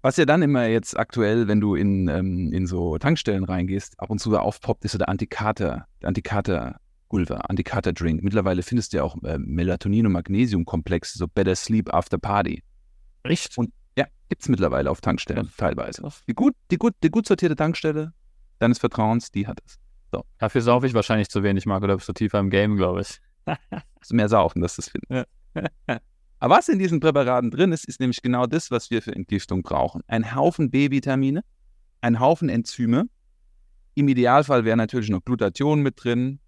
Was 0.02 0.16
ja 0.16 0.26
dann 0.26 0.42
immer 0.42 0.66
jetzt 0.66 0.98
aktuell, 0.98 1.48
wenn 1.48 1.60
du 1.60 1.74
in, 1.74 2.08
ähm, 2.08 2.52
in 2.52 2.66
so 2.66 2.98
Tankstellen 2.98 3.44
reingehst, 3.44 3.98
ab 3.98 4.10
und 4.10 4.18
zu 4.18 4.36
aufpoppt, 4.38 4.84
ist 4.84 4.92
so 4.92 4.98
der 4.98 5.08
Antikater, 5.08 5.86
der 6.02 6.08
Antikater-Gulver, 6.08 7.50
Antikater-Drink. 7.50 8.22
Mittlerweile 8.22 8.62
findest 8.62 8.92
du 8.92 8.98
ja 8.98 9.02
auch 9.02 9.16
äh, 9.24 9.38
Melatonin- 9.38 10.06
und 10.06 10.12
Magnesium-Komplexe, 10.12 11.18
so 11.18 11.26
Better 11.26 11.56
Sleep 11.56 11.92
After 11.92 12.18
Party. 12.18 12.62
Echt? 13.24 13.56
Und 13.58 13.72
ja, 13.96 14.06
gibt 14.28 14.42
es 14.42 14.48
mittlerweile 14.48 14.90
auf 14.90 15.00
Tankstellen 15.00 15.50
teilweise. 15.56 16.06
Die 16.28 16.34
gut, 16.34 16.54
die, 16.70 16.76
gut, 16.76 16.94
die 17.02 17.10
gut 17.10 17.26
sortierte 17.26 17.56
Tankstelle 17.56 18.12
deines 18.58 18.78
Vertrauens, 18.78 19.30
die 19.30 19.46
hat 19.46 19.60
es. 19.66 19.78
So. 20.10 20.24
Dafür 20.38 20.62
saufe 20.62 20.86
ich 20.86 20.94
wahrscheinlich 20.94 21.28
zu 21.28 21.42
wenig, 21.42 21.66
Marco. 21.66 21.86
Da 21.86 21.94
bist 21.94 22.08
du 22.08 22.12
tiefer 22.12 22.38
im 22.38 22.50
Game, 22.50 22.76
glaube 22.76 23.02
ich. 23.02 23.20
mehr 24.10 24.28
saufen, 24.28 24.62
dass 24.62 24.76
das 24.76 24.90
finden. 24.90 25.24
Aber 26.40 26.56
was 26.56 26.68
in 26.68 26.78
diesen 26.78 27.00
Präparaten 27.00 27.50
drin 27.50 27.72
ist, 27.72 27.84
ist 27.86 28.00
nämlich 28.00 28.22
genau 28.22 28.46
das, 28.46 28.70
was 28.70 28.90
wir 28.90 29.02
für 29.02 29.14
Entgiftung 29.14 29.62
brauchen. 29.62 30.02
Ein 30.06 30.34
Haufen 30.34 30.70
B-Vitamine, 30.70 31.42
ein 32.00 32.20
Haufen 32.20 32.48
Enzyme. 32.48 33.08
Im 33.94 34.08
Idealfall 34.08 34.64
wäre 34.64 34.76
natürlich 34.76 35.10
noch 35.10 35.24
Glutathion 35.24 35.82
mit 35.82 36.02
drin 36.02 36.38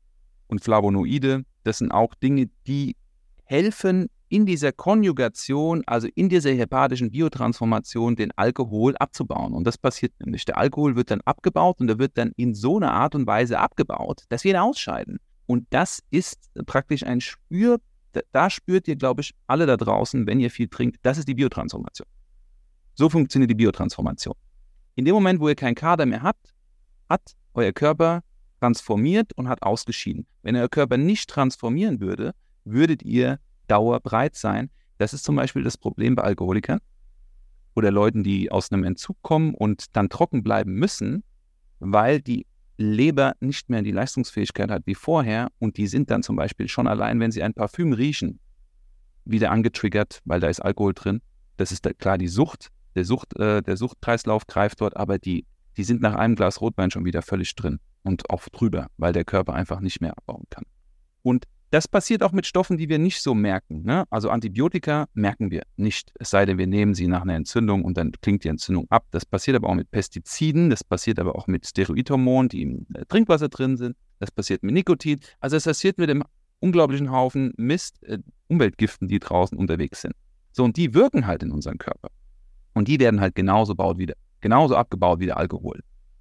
und 0.46 0.62
Flavonoide. 0.62 1.44
Das 1.64 1.78
sind 1.78 1.90
auch 1.90 2.14
Dinge, 2.14 2.48
die 2.66 2.96
helfen, 3.44 4.08
in 4.30 4.46
dieser 4.46 4.72
Konjugation, 4.72 5.82
also 5.86 6.08
in 6.14 6.28
dieser 6.28 6.52
hepatischen 6.52 7.10
Biotransformation, 7.10 8.16
den 8.16 8.30
Alkohol 8.36 8.96
abzubauen. 8.96 9.52
Und 9.52 9.64
das 9.64 9.76
passiert 9.76 10.12
nämlich. 10.20 10.44
Der 10.44 10.56
Alkohol 10.56 10.96
wird 10.96 11.10
dann 11.10 11.20
abgebaut 11.22 11.80
und 11.80 11.90
er 11.90 11.98
wird 11.98 12.16
dann 12.16 12.32
in 12.36 12.54
so 12.54 12.76
einer 12.76 12.92
Art 12.92 13.14
und 13.14 13.26
Weise 13.26 13.58
abgebaut, 13.58 14.22
dass 14.28 14.44
wir 14.44 14.52
ihn 14.52 14.56
ausscheiden. 14.56 15.18
Und 15.46 15.66
das 15.70 16.00
ist 16.10 16.38
praktisch 16.64 17.02
ein 17.02 17.20
Spür, 17.20 17.80
da 18.30 18.50
spürt 18.50 18.86
ihr, 18.86 18.96
glaube 18.96 19.20
ich, 19.20 19.34
alle 19.48 19.66
da 19.66 19.76
draußen, 19.76 20.26
wenn 20.26 20.38
ihr 20.38 20.50
viel 20.50 20.68
trinkt, 20.68 20.98
das 21.02 21.18
ist 21.18 21.26
die 21.26 21.34
Biotransformation. 21.34 22.06
So 22.94 23.08
funktioniert 23.08 23.50
die 23.50 23.56
Biotransformation. 23.56 24.34
In 24.94 25.04
dem 25.04 25.14
Moment, 25.14 25.40
wo 25.40 25.48
ihr 25.48 25.56
keinen 25.56 25.74
Kader 25.74 26.06
mehr 26.06 26.22
habt, 26.22 26.54
hat 27.08 27.34
euer 27.54 27.72
Körper 27.72 28.22
transformiert 28.60 29.32
und 29.32 29.48
hat 29.48 29.62
ausgeschieden. 29.62 30.26
Wenn 30.42 30.54
euer 30.54 30.68
Körper 30.68 30.96
nicht 30.96 31.28
transformieren 31.28 32.00
würde, 32.00 32.32
würdet 32.64 33.02
ihr 33.02 33.40
dauerbreit 33.70 34.34
sein. 34.34 34.70
Das 34.98 35.14
ist 35.14 35.24
zum 35.24 35.36
Beispiel 35.36 35.62
das 35.62 35.76
Problem 35.76 36.14
bei 36.14 36.22
Alkoholikern 36.22 36.80
oder 37.74 37.90
Leuten, 37.90 38.24
die 38.24 38.50
aus 38.50 38.72
einem 38.72 38.84
Entzug 38.84 39.16
kommen 39.22 39.54
und 39.54 39.96
dann 39.96 40.08
trocken 40.08 40.42
bleiben 40.42 40.74
müssen, 40.74 41.22
weil 41.78 42.20
die 42.20 42.46
Leber 42.76 43.34
nicht 43.40 43.68
mehr 43.68 43.82
die 43.82 43.92
Leistungsfähigkeit 43.92 44.70
hat 44.70 44.86
wie 44.86 44.94
vorher 44.94 45.48
und 45.58 45.76
die 45.76 45.86
sind 45.86 46.10
dann 46.10 46.22
zum 46.22 46.36
Beispiel 46.36 46.68
schon 46.68 46.86
allein, 46.86 47.20
wenn 47.20 47.30
sie 47.30 47.42
ein 47.42 47.54
Parfüm 47.54 47.92
riechen, 47.92 48.40
wieder 49.24 49.50
angetriggert, 49.50 50.20
weil 50.24 50.40
da 50.40 50.48
ist 50.48 50.60
Alkohol 50.60 50.94
drin. 50.94 51.20
Das 51.58 51.72
ist 51.72 51.84
da, 51.84 51.92
klar 51.92 52.16
die 52.16 52.28
Sucht, 52.28 52.68
der, 52.94 53.04
Sucht, 53.04 53.38
äh, 53.38 53.62
der 53.62 53.76
Suchtkreislauf 53.76 54.46
greift 54.46 54.80
dort, 54.80 54.96
aber 54.96 55.18
die, 55.18 55.46
die 55.76 55.84
sind 55.84 56.00
nach 56.00 56.14
einem 56.14 56.36
Glas 56.36 56.60
Rotwein 56.60 56.90
schon 56.90 57.04
wieder 57.04 57.22
völlig 57.22 57.54
drin 57.54 57.80
und 58.02 58.30
auch 58.30 58.48
drüber, 58.48 58.88
weil 58.96 59.12
der 59.12 59.24
Körper 59.24 59.54
einfach 59.54 59.80
nicht 59.80 60.00
mehr 60.00 60.16
abbauen 60.16 60.44
kann. 60.48 60.64
Und 61.22 61.44
das 61.70 61.86
passiert 61.86 62.22
auch 62.22 62.32
mit 62.32 62.46
Stoffen, 62.46 62.76
die 62.76 62.88
wir 62.88 62.98
nicht 62.98 63.22
so 63.22 63.34
merken. 63.34 63.82
Ne? 63.82 64.04
Also 64.10 64.30
Antibiotika 64.30 65.06
merken 65.14 65.50
wir 65.50 65.62
nicht, 65.76 66.12
es 66.18 66.30
sei 66.30 66.44
denn, 66.44 66.58
wir 66.58 66.66
nehmen 66.66 66.94
sie 66.94 67.06
nach 67.06 67.22
einer 67.22 67.34
Entzündung 67.34 67.84
und 67.84 67.96
dann 67.96 68.12
klingt 68.20 68.42
die 68.44 68.48
Entzündung 68.48 68.86
ab. 68.90 69.06
Das 69.12 69.24
passiert 69.24 69.56
aber 69.56 69.68
auch 69.68 69.74
mit 69.74 69.90
Pestiziden, 69.90 70.70
das 70.70 70.82
passiert 70.82 71.20
aber 71.20 71.36
auch 71.36 71.46
mit 71.46 71.66
Steroidhormonen, 71.66 72.48
die 72.48 72.62
im 72.62 72.86
äh, 72.94 73.04
Trinkwasser 73.06 73.48
drin 73.48 73.76
sind, 73.76 73.96
das 74.18 74.30
passiert 74.30 74.64
mit 74.64 74.74
Nikotin. 74.74 75.20
Also 75.38 75.56
es 75.56 75.64
passiert 75.64 75.98
mit 75.98 76.10
dem 76.10 76.24
unglaublichen 76.58 77.12
Haufen 77.12 77.52
Mist, 77.56 78.02
äh, 78.02 78.18
Umweltgiften, 78.48 79.06
die 79.06 79.20
draußen 79.20 79.56
unterwegs 79.56 80.02
sind. 80.02 80.14
So, 80.52 80.64
und 80.64 80.76
die 80.76 80.92
wirken 80.92 81.26
halt 81.26 81.44
in 81.44 81.52
unserem 81.52 81.78
Körper. 81.78 82.10
Und 82.74 82.88
die 82.88 82.98
werden 82.98 83.20
halt 83.20 83.36
genauso, 83.36 83.76
baut 83.76 83.98
wieder, 83.98 84.14
genauso 84.40 84.76
abgebaut 84.76 85.20
wie 85.20 85.26
der 85.26 85.36
Alkohol. 85.36 85.80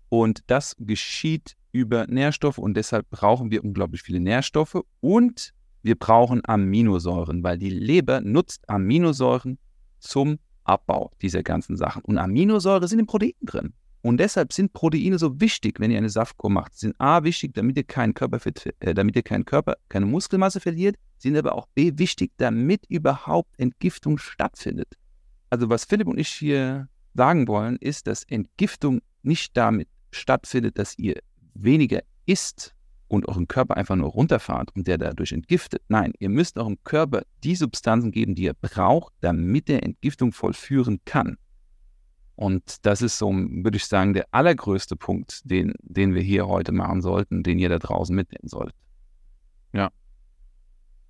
Und 0.09 0.43
das 0.47 0.75
geschieht 0.79 1.55
über 1.71 2.07
Nährstoffe 2.07 2.57
und 2.57 2.75
deshalb 2.75 3.09
brauchen 3.09 3.51
wir 3.51 3.63
unglaublich 3.63 4.01
viele 4.01 4.19
Nährstoffe 4.19 4.81
und 4.99 5.53
wir 5.81 5.95
brauchen 5.97 6.41
Aminosäuren, 6.43 7.43
weil 7.43 7.57
die 7.57 7.69
Leber 7.69 8.21
nutzt 8.21 8.67
Aminosäuren 8.69 9.57
zum 9.99 10.39
Abbau 10.63 11.11
dieser 11.21 11.41
ganzen 11.43 11.77
Sachen. 11.77 12.03
Und 12.03 12.17
Aminosäuren 12.17 12.87
sind 12.87 12.99
in 12.99 13.05
Proteinen 13.05 13.33
drin. 13.41 13.73
Und 14.01 14.17
deshalb 14.17 14.53
sind 14.53 14.71
Proteine 14.73 15.17
so 15.17 15.39
wichtig, 15.41 15.79
wenn 15.79 15.91
ihr 15.91 15.97
eine 15.97 16.09
Saftkur 16.09 16.49
macht. 16.49 16.73
Sie 16.73 16.87
sind 16.87 16.95
A 16.99 17.23
wichtig, 17.23 17.53
damit 17.53 17.75
ihr 17.77 17.83
keinen 17.83 18.13
Körper, 18.13 18.39
äh, 18.79 18.93
damit 18.93 19.15
ihr 19.15 19.23
keinen 19.23 19.45
Körper, 19.45 19.75
keine 19.89 20.05
Muskelmasse 20.05 20.59
verliert, 20.59 20.95
sind 21.17 21.35
aber 21.35 21.53
auch 21.53 21.67
B 21.75 21.91
wichtig, 21.95 22.31
damit 22.37 22.85
überhaupt 22.87 23.49
Entgiftung 23.57 24.17
stattfindet. 24.17 24.95
Also 25.49 25.69
was 25.69 25.83
Philipp 25.83 26.07
und 26.07 26.17
ich 26.17 26.29
hier 26.29 26.87
sagen 27.13 27.47
wollen, 27.47 27.75
ist, 27.77 28.07
dass 28.07 28.23
Entgiftung 28.23 29.01
nicht 29.21 29.57
damit 29.57 29.89
stattfindet, 30.11 30.77
dass 30.77 30.97
ihr 30.97 31.19
weniger 31.63 32.01
isst 32.25 32.75
und 33.07 33.27
euren 33.27 33.47
Körper 33.47 33.75
einfach 33.75 33.95
nur 33.95 34.09
runterfahrt 34.09 34.75
und 34.75 34.87
der 34.87 34.97
dadurch 34.97 35.31
entgiftet. 35.31 35.81
Nein, 35.87 36.13
ihr 36.19 36.29
müsst 36.29 36.57
eurem 36.57 36.77
Körper 36.83 37.23
die 37.43 37.55
Substanzen 37.55 38.11
geben, 38.11 38.35
die 38.35 38.45
er 38.45 38.53
braucht, 38.53 39.13
damit 39.21 39.69
er 39.69 39.83
Entgiftung 39.83 40.31
vollführen 40.31 40.99
kann. 41.05 41.37
Und 42.35 42.85
das 42.85 43.01
ist 43.01 43.17
so, 43.17 43.33
würde 43.33 43.75
ich 43.75 43.85
sagen, 43.85 44.13
der 44.13 44.27
allergrößte 44.31 44.95
Punkt, 44.95 45.41
den, 45.43 45.73
den 45.81 46.13
wir 46.13 46.21
hier 46.21 46.47
heute 46.47 46.71
machen 46.71 47.01
sollten, 47.01 47.43
den 47.43 47.59
ihr 47.59 47.67
da 47.67 47.79
draußen 47.79 48.15
mitnehmen 48.15 48.47
sollt. 48.47 48.73
Ja. 49.73 49.89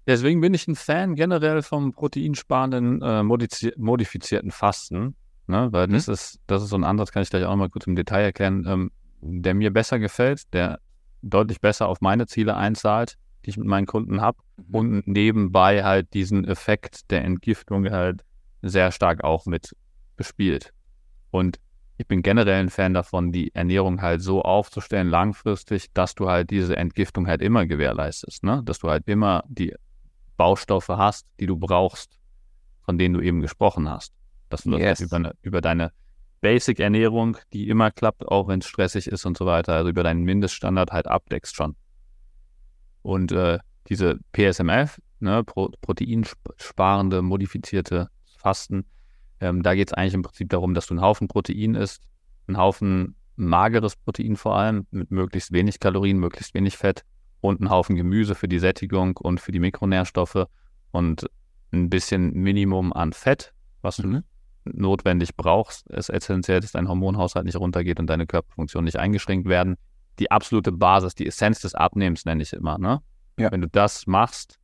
Deswegen 0.08 0.42
bin 0.42 0.56
ich 0.56 0.68
ein 0.68 0.76
Fan 0.76 1.14
generell 1.14 1.62
vom 1.62 1.92
proteinsparenden, 1.92 3.02
äh, 3.04 3.22
modifizierten 3.22 4.50
Fasten, 4.50 5.16
ne? 5.46 5.68
weil 5.72 5.88
mhm. 5.88 5.94
das, 5.94 6.08
ist, 6.08 6.40
das 6.48 6.64
ist 6.64 6.70
so 6.70 6.78
ein 6.78 6.84
Ansatz, 6.84 7.12
kann 7.12 7.22
ich 7.22 7.30
gleich 7.30 7.44
auch 7.44 7.52
noch 7.52 7.58
mal 7.58 7.70
kurz 7.70 7.86
im 7.86 7.96
Detail 7.96 8.24
erklären. 8.24 8.66
Ähm, 8.68 8.92
der 9.22 9.54
mir 9.54 9.72
besser 9.72 10.00
gefällt, 10.00 10.54
der 10.54 10.80
deutlich 11.22 11.62
besser 11.62 11.88
auf 11.88 12.02
meine 12.02 12.28
Ziele 12.28 12.56
einzahlt, 12.56 13.18
die 13.46 13.52
ich 13.52 13.58
mit 13.58 13.68
meinen 13.68 13.86
Kunden 13.86 14.22
habe 14.22 14.38
mhm. 14.58 14.76
und 14.76 15.08
nebenbei 15.08 15.84
halt 15.84 16.14
diesen 16.14 16.46
Effekt 16.48 17.12
der 17.12 17.24
Entgiftung 17.24 17.90
halt 17.90 18.24
sehr 18.62 18.92
stark 18.92 19.24
auch 19.24 19.46
mit 19.46 19.76
bespielt. 20.16 20.74
Und 21.32 21.60
ich 21.98 22.08
bin 22.08 22.22
generell 22.22 22.62
ein 22.62 22.70
Fan 22.70 22.94
davon, 22.94 23.32
die 23.32 23.54
Ernährung 23.54 24.02
halt 24.02 24.22
so 24.22 24.42
aufzustellen, 24.42 25.10
langfristig, 25.10 25.92
dass 25.94 26.16
du 26.16 26.30
halt 26.30 26.50
diese 26.50 26.78
Entgiftung 26.78 27.28
halt 27.28 27.42
immer 27.42 27.66
gewährleistest, 27.66 28.44
ne? 28.44 28.62
Dass 28.64 28.80
du 28.80 28.90
halt 28.90 29.08
immer 29.08 29.44
die 29.50 29.76
Baustoffe 30.38 30.88
hast, 30.88 31.28
die 31.42 31.46
du 31.46 31.58
brauchst, 31.58 32.18
von 32.84 32.98
denen 32.98 33.16
du 33.16 33.22
eben 33.22 33.42
gesprochen 33.42 33.90
hast. 33.90 34.14
Dass 34.48 34.64
du 34.64 34.78
yes. 34.78 35.00
das 35.00 35.08
über, 35.08 35.20
ne, 35.20 35.36
über 35.42 35.60
deine 35.60 35.92
Basic-Ernährung, 36.42 37.38
die 37.54 37.68
immer 37.68 37.92
klappt, 37.92 38.28
auch 38.28 38.48
wenn 38.48 38.60
es 38.60 38.68
stressig 38.68 39.08
ist 39.08 39.26
und 39.26 39.38
so 39.38 39.46
weiter, 39.46 39.74
also 39.74 39.90
über 39.90 40.04
deinen 40.04 40.24
Mindeststandard 40.24 40.92
halt 40.92 41.08
abdeckst 41.08 41.56
schon. 41.56 41.76
Und 43.02 43.32
äh, 43.32 43.60
diese 43.88 44.20
PSMF, 44.34 45.00
ne, 45.20 45.44
Pro 45.44 45.70
proteinsparende, 45.82 47.22
modifizierte 47.22 48.10
Fasten, 48.38 48.86
ähm, 49.42 49.64
da 49.64 49.76
geht 49.76 49.90
es 49.90 49.94
eigentlich 49.94 50.14
im 50.14 50.22
Prinzip 50.22 50.50
darum, 50.50 50.74
dass 50.74 50.88
du 50.88 50.94
einen 50.94 51.02
Haufen 51.02 51.28
Protein 51.28 51.76
isst, 51.76 52.04
einen 52.48 52.58
Haufen 52.58 53.16
mageres 53.36 53.96
Protein 53.96 54.36
vor 54.36 54.58
allem, 54.58 54.86
mit 54.92 55.12
möglichst 55.12 55.52
wenig 55.52 55.80
Kalorien, 55.80 56.18
möglichst 56.18 56.54
wenig 56.54 56.78
Fett 56.78 57.04
und 57.42 57.62
einen 57.62 57.70
Haufen 57.70 57.96
Gemüse 57.96 58.36
für 58.36 58.48
die 58.48 58.60
Sättigung 58.60 59.18
und 59.18 59.40
für 59.40 59.52
die 59.52 59.60
Mikronährstoffe 59.60 60.46
und 60.92 61.30
ein 61.72 61.90
bisschen 61.90 62.34
Minimum 62.34 62.92
an 62.92 63.14
Fett, 63.14 63.54
was 63.82 64.00
mhm. 64.00 64.04
du 64.04 64.10
notwendig 64.74 65.36
brauchst, 65.36 65.88
ist 65.90 66.10
essentiell, 66.10 66.60
dass 66.60 66.72
dein 66.72 66.88
Hormonhaushalt 66.88 67.46
nicht 67.46 67.58
runtergeht 67.58 68.00
und 68.00 68.08
deine 68.08 68.28
Körperfunktionen 68.28 68.86
nicht 68.86 68.98
eingeschränkt 68.98 69.48
werden. 69.48 69.76
Die 70.20 70.32
absolute 70.32 70.72
Basis, 70.72 71.16
die 71.16 71.28
Essenz 71.28 71.62
des 71.62 71.76
Abnehmens 71.76 72.26
nenne 72.26 72.44
ich 72.44 72.54
immer. 72.54 72.78
Ne? 72.78 73.02
Ja. 73.38 73.52
Wenn 73.52 73.62
du 73.62 73.68
das 73.68 74.08
machst, 74.08 74.60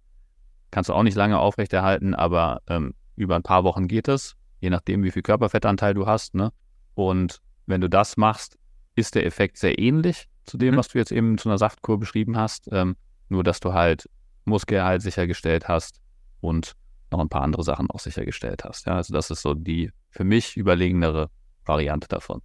kannst 0.71 0.89
du 0.89 0.93
auch 0.93 1.03
nicht 1.03 1.15
lange 1.15 1.39
aufrechterhalten, 1.39 2.13
aber 2.13 2.61
ähm, 2.67 2.93
über 3.15 3.35
ein 3.35 3.43
paar 3.43 3.63
Wochen 3.63 3.87
geht 3.87 4.07
es. 4.07 4.35
je 4.59 4.69
nachdem, 4.69 5.03
wie 5.03 5.11
viel 5.11 5.21
Körperfettanteil 5.21 5.93
du 5.93 6.07
hast. 6.07 6.33
Ne? 6.33 6.51
Und 6.95 7.41
wenn 7.65 7.81
du 7.81 7.89
das 7.89 8.17
machst, 8.17 8.57
ist 8.95 9.15
der 9.15 9.25
Effekt 9.25 9.57
sehr 9.57 9.77
ähnlich 9.77 10.27
zu 10.45 10.57
dem, 10.57 10.73
mhm. 10.73 10.77
was 10.79 10.87
du 10.89 10.97
jetzt 10.97 11.11
eben 11.11 11.37
zu 11.37 11.49
einer 11.49 11.57
Saftkur 11.57 11.99
beschrieben 11.99 12.37
hast. 12.37 12.69
Ähm, 12.71 12.95
nur, 13.29 13.43
dass 13.43 13.59
du 13.59 13.73
halt 13.73 14.09
Muskelerhalt 14.45 15.01
sichergestellt 15.01 15.67
hast 15.67 15.99
und 16.41 16.73
noch 17.15 17.23
ein 17.23 17.29
paar 17.29 17.41
andere 17.41 17.63
Sachen 17.63 17.89
auch 17.89 17.99
sichergestellt 17.99 18.63
hast. 18.63 18.85
Ja, 18.87 18.95
also 18.95 19.13
das 19.13 19.29
ist 19.31 19.41
so 19.41 19.53
die 19.53 19.91
für 20.09 20.23
mich 20.23 20.57
überlegenere 20.57 21.29
Variante 21.65 22.07
davon. 22.07 22.41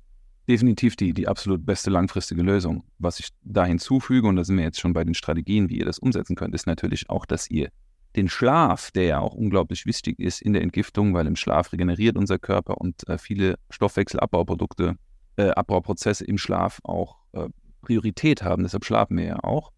Definitiv 0.48 0.96
die, 0.96 1.12
die 1.12 1.28
absolut 1.28 1.64
beste 1.64 1.90
langfristige 1.90 2.42
Lösung. 2.42 2.84
Was 2.98 3.20
ich 3.20 3.28
da 3.42 3.64
hinzufüge, 3.64 4.26
und 4.26 4.36
da 4.36 4.44
sind 4.44 4.56
wir 4.56 4.64
jetzt 4.64 4.80
schon 4.80 4.92
bei 4.92 5.04
den 5.04 5.14
Strategien, 5.14 5.68
wie 5.68 5.78
ihr 5.78 5.84
das 5.84 5.98
umsetzen 5.98 6.34
könnt, 6.34 6.54
ist 6.54 6.66
natürlich 6.66 7.08
auch, 7.10 7.26
dass 7.26 7.50
ihr 7.50 7.68
den 8.16 8.28
Schlaf, 8.28 8.90
der 8.90 9.04
ja 9.04 9.18
auch 9.20 9.34
unglaublich 9.34 9.86
wichtig 9.86 10.18
ist 10.18 10.42
in 10.42 10.52
der 10.52 10.62
Entgiftung, 10.62 11.14
weil 11.14 11.26
im 11.26 11.36
Schlaf 11.36 11.72
regeneriert 11.72 12.16
unser 12.16 12.38
Körper 12.38 12.80
und 12.80 13.08
äh, 13.08 13.18
viele 13.18 13.56
Stoffwechselabbauprodukte, 13.70 14.96
äh, 15.36 15.50
Abbauprozesse 15.50 16.24
im 16.24 16.38
Schlaf 16.38 16.80
auch 16.82 17.18
äh, 17.32 17.48
Priorität 17.82 18.42
haben, 18.42 18.64
deshalb 18.64 18.84
schlafen 18.84 19.16
wir 19.16 19.24
ja 19.24 19.44
auch, 19.44 19.70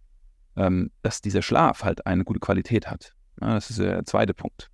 ähm, 0.56 0.90
dass 1.02 1.20
dieser 1.20 1.42
Schlaf 1.42 1.84
halt 1.84 2.06
eine 2.06 2.24
gute 2.24 2.40
Qualität 2.40 2.90
hat. 2.90 3.14
Ja, 3.40 3.54
das 3.54 3.70
ist 3.70 3.78
der 3.78 4.04
zweite 4.04 4.34
Punkt. 4.34 4.71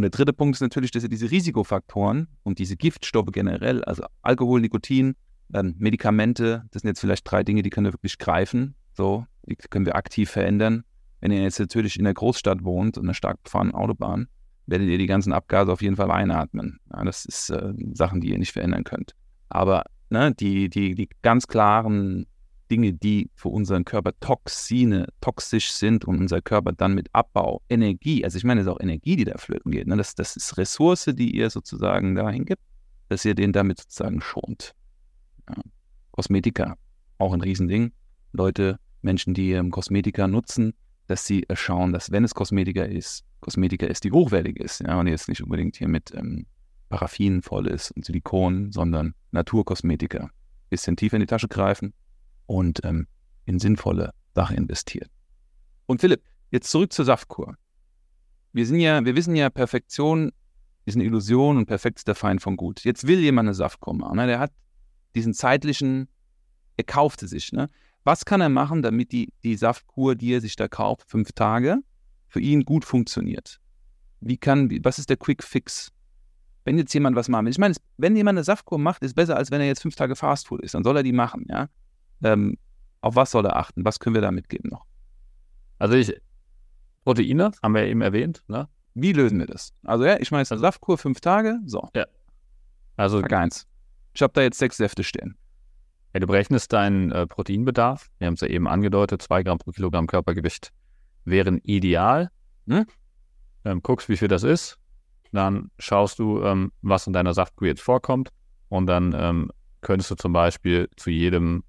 Und 0.00 0.04
der 0.04 0.10
dritte 0.12 0.32
Punkt 0.32 0.56
ist 0.56 0.62
natürlich, 0.62 0.92
dass 0.92 1.02
ihr 1.02 1.10
diese 1.10 1.30
Risikofaktoren 1.30 2.26
und 2.42 2.58
diese 2.58 2.74
Giftstoffe 2.74 3.32
generell, 3.32 3.84
also 3.84 4.04
Alkohol, 4.22 4.62
Nikotin, 4.62 5.14
ähm, 5.52 5.74
Medikamente, 5.76 6.64
das 6.70 6.80
sind 6.80 6.88
jetzt 6.88 7.00
vielleicht 7.00 7.30
drei 7.30 7.42
Dinge, 7.42 7.60
die 7.60 7.68
können 7.68 7.84
wir 7.84 7.92
wirklich 7.92 8.16
greifen. 8.16 8.74
So, 8.94 9.26
die 9.44 9.56
können 9.56 9.84
wir 9.84 9.96
aktiv 9.96 10.30
verändern. 10.30 10.84
Wenn 11.20 11.32
ihr 11.32 11.42
jetzt 11.42 11.60
natürlich 11.60 11.98
in 11.98 12.04
der 12.04 12.14
Großstadt 12.14 12.64
wohnt 12.64 12.96
und 12.96 13.04
einer 13.04 13.12
stark 13.12 13.42
befahrenen 13.44 13.74
Autobahn, 13.74 14.28
werdet 14.64 14.88
ihr 14.88 14.96
die 14.96 15.06
ganzen 15.06 15.34
Abgase 15.34 15.70
auf 15.70 15.82
jeden 15.82 15.96
Fall 15.96 16.10
einatmen. 16.10 16.80
Ja, 16.90 17.04
das 17.04 17.26
ist 17.26 17.50
äh, 17.50 17.74
Sachen, 17.92 18.22
die 18.22 18.30
ihr 18.30 18.38
nicht 18.38 18.52
verändern 18.52 18.84
könnt. 18.84 19.14
Aber 19.50 19.84
ne, 20.08 20.32
die, 20.32 20.70
die, 20.70 20.94
die 20.94 21.10
ganz 21.20 21.46
klaren 21.46 22.24
Dinge, 22.70 22.92
die 22.92 23.30
für 23.34 23.48
unseren 23.48 23.84
Körper 23.84 24.12
Toxine, 24.20 25.08
toxisch 25.20 25.72
sind 25.72 26.04
und 26.04 26.18
unser 26.18 26.40
Körper 26.40 26.72
dann 26.72 26.94
mit 26.94 27.08
Abbau, 27.12 27.62
Energie, 27.68 28.24
also 28.24 28.38
ich 28.38 28.44
meine, 28.44 28.60
es 28.60 28.66
ist 28.66 28.72
auch 28.72 28.80
Energie, 28.80 29.16
die 29.16 29.24
da 29.24 29.36
flöten 29.38 29.72
geht. 29.72 29.86
Ne? 29.86 29.96
Das, 29.96 30.14
das 30.14 30.36
ist 30.36 30.56
Ressource, 30.56 31.06
die 31.12 31.34
ihr 31.34 31.50
sozusagen 31.50 32.14
dahin 32.14 32.44
gibt, 32.44 32.62
dass 33.08 33.24
ihr 33.24 33.34
den 33.34 33.52
damit 33.52 33.80
sozusagen 33.80 34.20
schont. 34.20 34.74
Ja. 35.48 35.56
Kosmetika, 36.12 36.76
auch 37.18 37.32
ein 37.32 37.40
Riesending. 37.40 37.92
Leute, 38.32 38.78
Menschen, 39.02 39.34
die 39.34 39.52
ähm, 39.52 39.70
Kosmetika 39.70 40.28
nutzen, 40.28 40.74
dass 41.08 41.26
sie 41.26 41.46
schauen, 41.54 41.92
dass 41.92 42.12
wenn 42.12 42.24
es 42.24 42.34
Kosmetika 42.34 42.84
ist, 42.84 43.24
Kosmetika 43.40 43.86
ist, 43.86 44.04
die 44.04 44.12
hochwertig 44.12 44.58
ist, 44.58 44.80
ja, 44.80 45.00
und 45.00 45.08
jetzt 45.08 45.28
nicht 45.28 45.42
unbedingt 45.42 45.76
hier 45.76 45.88
mit 45.88 46.14
ähm, 46.14 46.46
Paraffin 46.88 47.42
voll 47.42 47.66
ist 47.66 47.90
und 47.92 48.04
Silikon, 48.04 48.70
sondern 48.70 49.14
Naturkosmetika. 49.32 50.30
Bisschen 50.68 50.96
tiefer 50.96 51.16
in 51.16 51.20
die 51.20 51.26
Tasche 51.26 51.48
greifen 51.48 51.92
und 52.50 52.80
ähm, 52.82 53.06
in 53.44 53.60
sinnvolle 53.60 54.10
Sachen 54.34 54.56
investieren. 54.56 55.08
Und 55.86 56.00
Philipp, 56.00 56.24
jetzt 56.50 56.68
zurück 56.68 56.92
zur 56.92 57.04
Saftkur. 57.04 57.54
Wir 58.52 58.66
sind 58.66 58.80
ja, 58.80 59.04
wir 59.04 59.14
wissen 59.14 59.36
ja, 59.36 59.50
Perfektion 59.50 60.32
ist 60.84 60.96
eine 60.96 61.04
Illusion 61.04 61.58
und 61.58 61.66
perfekt 61.66 62.00
ist 62.00 62.08
der 62.08 62.16
Feind 62.16 62.42
von 62.42 62.56
gut. 62.56 62.82
Jetzt 62.82 63.06
will 63.06 63.20
jemand 63.20 63.46
eine 63.46 63.54
Saftkur 63.54 63.94
machen. 63.94 64.16
Ne? 64.16 64.26
Der 64.26 64.40
hat 64.40 64.50
diesen 65.14 65.32
zeitlichen, 65.32 66.08
er 66.76 66.82
kaufte 66.82 67.28
sich. 67.28 67.52
Ne? 67.52 67.68
Was 68.02 68.24
kann 68.24 68.40
er 68.40 68.48
machen, 68.48 68.82
damit 68.82 69.12
die, 69.12 69.32
die 69.44 69.54
Saftkur, 69.54 70.16
die 70.16 70.34
er 70.34 70.40
sich 70.40 70.56
da 70.56 70.66
kauft, 70.66 71.08
fünf 71.08 71.30
Tage, 71.32 71.78
für 72.26 72.40
ihn 72.40 72.64
gut 72.64 72.84
funktioniert? 72.84 73.60
Wie 74.20 74.38
kann, 74.38 74.68
was 74.82 74.98
ist 74.98 75.08
der 75.08 75.18
Quick 75.18 75.44
Fix? 75.44 75.92
Wenn 76.64 76.78
jetzt 76.78 76.92
jemand 76.94 77.14
was 77.14 77.28
machen 77.28 77.44
will. 77.44 77.52
Ich 77.52 77.58
meine, 77.58 77.76
wenn 77.96 78.16
jemand 78.16 78.38
eine 78.38 78.44
Saftkur 78.44 78.78
macht, 78.78 79.04
ist 79.04 79.14
besser, 79.14 79.36
als 79.36 79.52
wenn 79.52 79.60
er 79.60 79.68
jetzt 79.68 79.82
fünf 79.82 79.94
Tage 79.94 80.16
Fastfood 80.16 80.62
ist. 80.62 80.74
Dann 80.74 80.82
soll 80.82 80.96
er 80.96 81.04
die 81.04 81.12
machen, 81.12 81.46
ja. 81.48 81.68
Ähm, 82.22 82.56
auf 83.00 83.16
was 83.16 83.30
soll 83.30 83.46
er 83.46 83.56
achten? 83.56 83.84
Was 83.84 83.98
können 83.98 84.14
wir 84.14 84.22
da 84.22 84.30
mitgeben 84.30 84.70
noch? 84.70 84.84
Also 85.78 85.94
ich, 85.94 86.14
Proteine, 87.04 87.52
haben 87.62 87.74
wir 87.74 87.84
ja 87.84 87.88
eben 87.88 88.02
erwähnt, 88.02 88.42
ne? 88.48 88.68
Wie 88.94 89.12
lösen 89.12 89.38
wir 89.38 89.46
das? 89.46 89.72
Also 89.84 90.04
ja, 90.04 90.16
ich 90.16 90.30
ist 90.30 90.52
eine 90.52 90.60
Saftkur, 90.60 90.98
fünf 90.98 91.20
Tage, 91.20 91.58
so. 91.64 91.88
Ja. 91.94 92.06
Also 92.96 93.22
Tag 93.22 93.32
eins. 93.32 93.66
Ich 94.12 94.22
habe 94.22 94.32
da 94.34 94.42
jetzt 94.42 94.58
sechs 94.58 94.76
Säfte 94.76 95.04
stehen. 95.04 95.36
Ja, 96.12 96.20
du 96.20 96.26
berechnest 96.26 96.72
deinen 96.72 97.12
äh, 97.12 97.26
Proteinbedarf. 97.26 98.10
Wir 98.18 98.26
haben 98.26 98.34
es 98.34 98.40
ja 98.40 98.48
eben 98.48 98.66
angedeutet, 98.66 99.22
zwei 99.22 99.42
Gramm 99.42 99.58
pro 99.58 99.70
Kilogramm 99.70 100.06
Körpergewicht 100.06 100.72
wären 101.24 101.58
ideal. 101.58 102.30
Hm? 102.66 102.86
Ähm, 103.64 103.82
guckst, 103.82 104.08
wie 104.08 104.16
viel 104.16 104.28
das 104.28 104.42
ist. 104.42 104.78
Dann 105.32 105.70
schaust 105.78 106.18
du, 106.18 106.42
ähm, 106.42 106.72
was 106.82 107.06
in 107.06 107.12
deiner 107.12 107.32
Saftkur 107.32 107.68
jetzt 107.68 107.82
vorkommt. 107.82 108.30
Und 108.68 108.86
dann 108.86 109.14
ähm, 109.16 109.50
könntest 109.80 110.10
du 110.10 110.16
zum 110.16 110.32
Beispiel 110.32 110.88
zu 110.96 111.10
jedem 111.10 111.62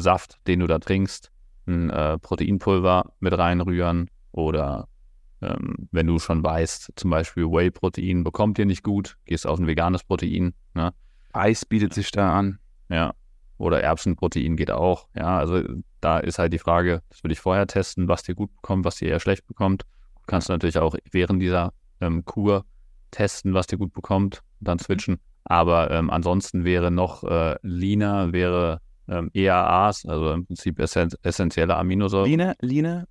Saft, 0.00 0.38
den 0.46 0.60
du 0.60 0.66
da 0.66 0.78
trinkst, 0.78 1.30
ein 1.66 1.90
äh, 1.90 2.18
Proteinpulver 2.18 3.12
mit 3.20 3.36
reinrühren. 3.36 4.10
Oder 4.32 4.88
ähm, 5.42 5.88
wenn 5.90 6.06
du 6.06 6.18
schon 6.18 6.42
weißt, 6.42 6.92
zum 6.96 7.10
Beispiel 7.10 7.44
Whey-Protein 7.44 8.24
bekommt 8.24 8.58
ihr 8.58 8.66
nicht 8.66 8.82
gut, 8.82 9.16
gehst 9.24 9.46
auf 9.46 9.58
ein 9.58 9.66
veganes 9.66 10.04
Protein. 10.04 10.54
Ne? 10.74 10.92
Eis 11.32 11.64
bietet 11.64 11.94
sich 11.94 12.10
da 12.10 12.38
an. 12.38 12.58
Ja. 12.88 13.14
Oder 13.58 13.82
Erbsenprotein 13.82 14.56
geht 14.56 14.70
auch. 14.70 15.08
Ja, 15.14 15.38
also 15.38 15.62
da 16.00 16.18
ist 16.18 16.38
halt 16.38 16.52
die 16.52 16.58
Frage, 16.58 17.02
das 17.10 17.22
würde 17.22 17.34
ich 17.34 17.40
vorher 17.40 17.66
testen, 17.66 18.08
was 18.08 18.22
dir 18.22 18.34
gut 18.34 18.54
bekommt, 18.56 18.86
was 18.86 18.96
dir 18.96 19.08
eher 19.08 19.20
schlecht 19.20 19.46
bekommt. 19.46 19.82
Du 20.14 20.22
kannst 20.26 20.48
natürlich 20.48 20.78
auch 20.78 20.96
während 21.10 21.42
dieser 21.42 21.74
ähm, 22.00 22.24
Kur 22.24 22.64
testen, 23.10 23.52
was 23.52 23.66
dir 23.66 23.76
gut 23.76 23.92
bekommt, 23.92 24.42
dann 24.60 24.78
switchen. 24.78 25.18
Aber 25.44 25.90
ähm, 25.90 26.10
ansonsten 26.10 26.64
wäre 26.64 26.90
noch 26.90 27.24
äh, 27.24 27.56
Lina, 27.62 28.32
wäre 28.32 28.80
ähm, 29.10 29.30
EAAs, 29.34 30.06
also 30.06 30.32
im 30.32 30.46
Prinzip 30.46 30.78
essen 30.78 31.10
essentielle 31.22 31.76
Aminosäuren. 31.76 32.30
Line, 32.30 32.54
Line, 32.60 33.06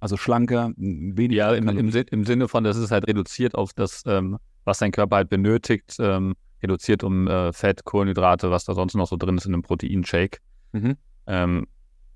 also 0.00 0.16
schlanker, 0.16 0.72
weniger. 0.76 1.52
Ja, 1.52 1.54
im, 1.54 1.68
im, 1.68 1.88
im, 1.88 2.24
Sinne 2.24 2.48
von, 2.48 2.64
das 2.64 2.76
ist 2.76 2.90
halt 2.90 3.06
reduziert 3.08 3.54
auf 3.54 3.72
das, 3.72 4.02
ähm, 4.06 4.38
was 4.64 4.78
dein 4.78 4.92
Körper 4.92 5.16
halt 5.16 5.28
benötigt, 5.28 5.96
ähm, 5.98 6.34
reduziert 6.62 7.02
um 7.02 7.26
äh, 7.28 7.52
Fett, 7.52 7.84
Kohlenhydrate, 7.84 8.50
was 8.50 8.64
da 8.64 8.74
sonst 8.74 8.94
noch 8.94 9.08
so 9.08 9.16
drin 9.16 9.36
ist 9.36 9.46
in 9.46 9.54
einem 9.54 9.62
Proteinshake. 9.62 10.38
Mhm. 10.72 10.96
Ähm, 11.26 11.66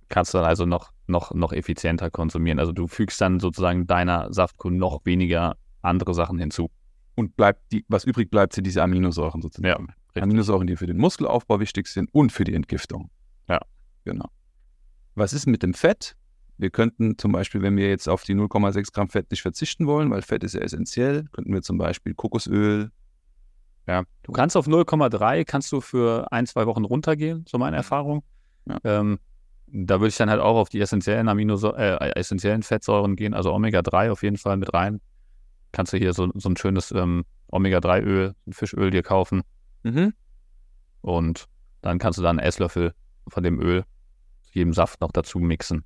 kannst 0.08 0.34
du 0.34 0.38
dann 0.38 0.46
also 0.46 0.66
noch, 0.66 0.90
noch, 1.06 1.32
noch 1.34 1.52
effizienter 1.52 2.10
konsumieren. 2.10 2.58
Also 2.58 2.72
du 2.72 2.86
fügst 2.86 3.20
dann 3.20 3.40
sozusagen 3.40 3.86
deiner 3.86 4.32
Saftkur 4.32 4.70
noch 4.70 5.04
weniger 5.04 5.56
andere 5.82 6.14
Sachen 6.14 6.38
hinzu. 6.38 6.70
Und 7.16 7.36
bleibt 7.36 7.60
die, 7.72 7.84
was 7.88 8.04
übrig 8.04 8.30
bleibt, 8.30 8.52
sind 8.52 8.66
diese 8.66 8.82
Aminosäuren 8.82 9.42
sozusagen. 9.42 9.86
Ja, 9.88 9.94
Aminosäuren, 10.14 10.66
die 10.66 10.76
für 10.76 10.86
den 10.86 10.98
Muskelaufbau 10.98 11.60
wichtig 11.60 11.86
sind 11.88 12.08
und 12.12 12.32
für 12.32 12.44
die 12.44 12.54
Entgiftung. 12.54 13.10
Ja. 13.48 13.60
Genau. 14.04 14.26
Was 15.14 15.32
ist 15.32 15.46
mit 15.46 15.62
dem 15.62 15.74
Fett? 15.74 16.16
Wir 16.58 16.70
könnten 16.70 17.16
zum 17.18 17.32
Beispiel, 17.32 17.62
wenn 17.62 17.76
wir 17.76 17.88
jetzt 17.88 18.08
auf 18.08 18.22
die 18.24 18.34
0,6 18.34 18.92
Gramm 18.92 19.08
Fett 19.08 19.30
nicht 19.30 19.42
verzichten 19.42 19.86
wollen, 19.86 20.10
weil 20.10 20.22
Fett 20.22 20.44
ist 20.44 20.54
ja 20.54 20.60
essentiell, 20.60 21.24
könnten 21.32 21.52
wir 21.52 21.62
zum 21.62 21.78
Beispiel 21.78 22.14
Kokosöl, 22.14 22.90
ja. 23.90 24.04
Du 24.22 24.32
kannst 24.32 24.56
auf 24.56 24.66
0,3 24.66 25.44
kannst 25.44 25.72
du 25.72 25.80
für 25.80 26.30
ein, 26.30 26.46
zwei 26.46 26.66
Wochen 26.66 26.84
runtergehen, 26.84 27.44
so 27.48 27.58
meine 27.58 27.72
mhm. 27.72 27.78
Erfahrung. 27.78 28.22
Ja. 28.66 28.78
Ähm, 28.84 29.18
da 29.66 30.00
würde 30.00 30.08
ich 30.08 30.16
dann 30.16 30.30
halt 30.30 30.40
auch 30.40 30.56
auf 30.56 30.68
die 30.68 30.80
essentiellen 30.80 31.28
Aminosäuren, 31.28 31.78
äh, 31.80 32.10
essentiellen 32.14 32.62
Fettsäuren 32.62 33.16
gehen, 33.16 33.34
also 33.34 33.52
Omega-3 33.52 34.10
auf 34.10 34.22
jeden 34.22 34.36
Fall 34.36 34.56
mit 34.56 34.72
rein. 34.74 35.00
Kannst 35.72 35.92
du 35.92 35.96
hier 35.96 36.12
so, 36.12 36.28
so 36.34 36.48
ein 36.48 36.56
schönes 36.56 36.92
ähm, 36.92 37.24
Omega-3-Öl, 37.48 38.34
ein 38.46 38.52
Fischöl 38.52 38.90
dir 38.90 39.02
kaufen. 39.02 39.42
Mhm. 39.82 40.12
Und 41.00 41.46
dann 41.82 41.98
kannst 41.98 42.18
du 42.18 42.22
dann 42.22 42.38
einen 42.38 42.46
Esslöffel 42.46 42.94
von 43.28 43.42
dem 43.42 43.60
Öl 43.60 43.84
zu 44.42 44.50
jedem 44.52 44.72
Saft 44.72 45.00
noch 45.00 45.12
dazu 45.12 45.38
mixen. 45.38 45.84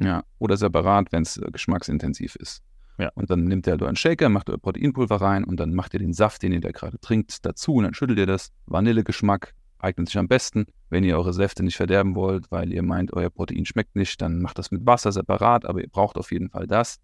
Ja, 0.00 0.24
oder 0.38 0.56
separat, 0.56 1.12
wenn 1.12 1.22
es 1.22 1.36
äh, 1.36 1.50
geschmacksintensiv 1.50 2.36
ist. 2.36 2.62
Ja. 2.98 3.10
Und 3.14 3.30
dann 3.30 3.44
nimmt 3.44 3.66
ihr 3.66 3.72
halt 3.72 3.82
euren 3.82 3.96
Shaker, 3.96 4.28
macht 4.28 4.50
euer 4.50 4.58
Proteinpulver 4.58 5.20
rein 5.20 5.44
und 5.44 5.58
dann 5.58 5.74
macht 5.74 5.94
ihr 5.94 6.00
den 6.00 6.12
Saft, 6.12 6.42
den 6.42 6.52
ihr 6.52 6.60
da 6.60 6.70
gerade 6.70 6.98
trinkt, 7.00 7.44
dazu 7.44 7.74
und 7.74 7.84
dann 7.84 7.94
schüttelt 7.94 8.18
ihr 8.18 8.26
das. 8.26 8.52
Vanillegeschmack 8.66 9.54
eignet 9.78 10.08
sich 10.08 10.18
am 10.18 10.28
besten. 10.28 10.66
Wenn 10.90 11.04
ihr 11.04 11.16
eure 11.16 11.32
Säfte 11.32 11.62
nicht 11.62 11.76
verderben 11.76 12.14
wollt, 12.14 12.50
weil 12.50 12.72
ihr 12.72 12.82
meint, 12.82 13.12
euer 13.12 13.30
Protein 13.30 13.64
schmeckt 13.64 13.96
nicht, 13.96 14.20
dann 14.20 14.40
macht 14.40 14.58
das 14.58 14.70
mit 14.70 14.86
Wasser 14.86 15.12
separat, 15.12 15.64
aber 15.64 15.80
ihr 15.80 15.88
braucht 15.88 16.16
auf 16.16 16.30
jeden 16.32 16.50
Fall 16.50 16.66
das. 16.66 16.98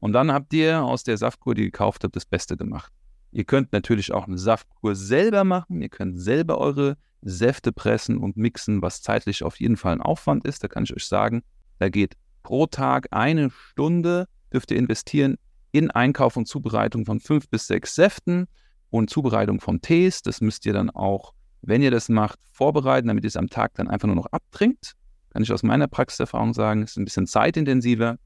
Und 0.00 0.12
dann 0.12 0.32
habt 0.32 0.52
ihr 0.54 0.82
aus 0.82 1.02
der 1.02 1.16
Saftkur, 1.16 1.54
die 1.54 1.62
ihr 1.62 1.70
gekauft 1.70 2.04
habt, 2.04 2.16
das 2.16 2.26
Beste 2.26 2.56
gemacht. 2.56 2.92
Ihr 3.34 3.44
könnt 3.44 3.72
natürlich 3.72 4.12
auch 4.12 4.28
eine 4.28 4.38
Saftkur 4.38 4.94
selber 4.94 5.42
machen. 5.42 5.82
Ihr 5.82 5.88
könnt 5.88 6.20
selber 6.20 6.58
eure 6.58 6.96
Säfte 7.20 7.72
pressen 7.72 8.16
und 8.16 8.36
mixen, 8.36 8.80
was 8.80 9.02
zeitlich 9.02 9.42
auf 9.42 9.58
jeden 9.58 9.76
Fall 9.76 9.92
ein 9.92 10.00
Aufwand 10.00 10.46
ist. 10.46 10.62
Da 10.62 10.68
kann 10.68 10.84
ich 10.84 10.94
euch 10.94 11.06
sagen, 11.06 11.42
da 11.80 11.88
geht 11.88 12.14
pro 12.44 12.66
Tag 12.66 13.08
eine 13.10 13.50
Stunde 13.50 14.28
dürft 14.52 14.70
ihr 14.70 14.76
investieren 14.76 15.36
in 15.72 15.90
Einkauf 15.90 16.36
und 16.36 16.46
Zubereitung 16.46 17.04
von 17.04 17.18
fünf 17.18 17.48
bis 17.48 17.66
sechs 17.66 17.96
Säften 17.96 18.46
und 18.90 19.10
Zubereitung 19.10 19.60
von 19.60 19.80
Tees. 19.80 20.22
Das 20.22 20.40
müsst 20.40 20.64
ihr 20.64 20.72
dann 20.72 20.90
auch, 20.90 21.34
wenn 21.62 21.82
ihr 21.82 21.90
das 21.90 22.08
macht, 22.08 22.38
vorbereiten, 22.52 23.08
damit 23.08 23.24
ihr 23.24 23.28
es 23.28 23.36
am 23.36 23.50
Tag 23.50 23.74
dann 23.74 23.88
einfach 23.88 24.06
nur 24.06 24.14
noch 24.14 24.26
abtrinkt. 24.26 24.92
Kann 25.30 25.42
ich 25.42 25.52
aus 25.52 25.64
meiner 25.64 25.88
Praxiserfahrung 25.88 26.54
sagen, 26.54 26.84
ist 26.84 26.96
ein 26.96 27.04
bisschen 27.04 27.26
zeitintensiver. 27.26 28.18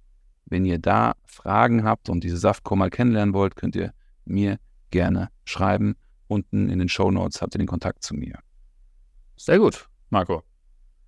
Wenn 0.44 0.66
ihr 0.66 0.78
da 0.78 1.14
Fragen 1.24 1.84
habt 1.84 2.10
und 2.10 2.22
diese 2.22 2.36
Saftkur 2.36 2.76
mal 2.76 2.90
kennenlernen 2.90 3.32
wollt, 3.32 3.56
könnt 3.56 3.74
ihr 3.74 3.94
mir 4.26 4.58
gerne 4.90 5.28
schreiben 5.44 5.96
Unten 6.28 6.68
in 6.68 6.78
den 6.78 6.88
Show 6.88 7.10
Notes 7.10 7.40
habt 7.40 7.54
ihr 7.54 7.58
den 7.58 7.66
Kontakt 7.66 8.04
zu 8.04 8.14
mir. 8.14 8.38
Sehr 9.36 9.58
gut, 9.58 9.88
Marco. 10.10 10.42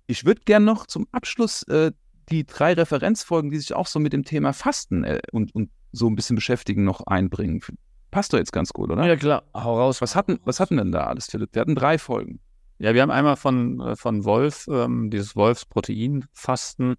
Ich 0.07 0.25
würde 0.25 0.41
gerne 0.43 0.65
noch 0.65 0.87
zum 0.87 1.07
Abschluss 1.11 1.63
äh, 1.63 1.91
die 2.29 2.45
drei 2.45 2.73
Referenzfolgen, 2.73 3.51
die 3.51 3.59
sich 3.59 3.73
auch 3.73 3.87
so 3.87 3.99
mit 3.99 4.13
dem 4.13 4.25
Thema 4.25 4.51
Fasten 4.51 5.03
äh, 5.03 5.21
und, 5.31 5.53
und 5.53 5.69
so 5.91 6.09
ein 6.09 6.15
bisschen 6.15 6.35
beschäftigen, 6.35 6.83
noch 6.83 7.01
einbringen. 7.05 7.61
Passt 8.09 8.33
doch 8.33 8.39
jetzt 8.39 8.51
ganz 8.51 8.73
gut, 8.73 8.89
oder? 8.89 9.05
Ja, 9.05 9.15
klar. 9.15 9.43
Hau 9.53 9.77
raus. 9.77 10.01
Was 10.01 10.15
hatten, 10.15 10.39
was 10.43 10.59
hatten 10.59 10.77
denn 10.77 10.91
da 10.91 11.05
alles, 11.05 11.27
Philipp? 11.27 11.53
Wir 11.53 11.61
hatten 11.61 11.75
drei 11.75 11.97
Folgen. 11.97 12.39
Ja, 12.79 12.93
wir 12.95 13.03
haben 13.03 13.11
einmal 13.11 13.35
von, 13.35 13.79
äh, 13.79 13.95
von 13.95 14.25
Wolf, 14.25 14.67
ähm, 14.69 15.11
dieses 15.11 15.35
Wolfsproteinfasten, 15.35 16.95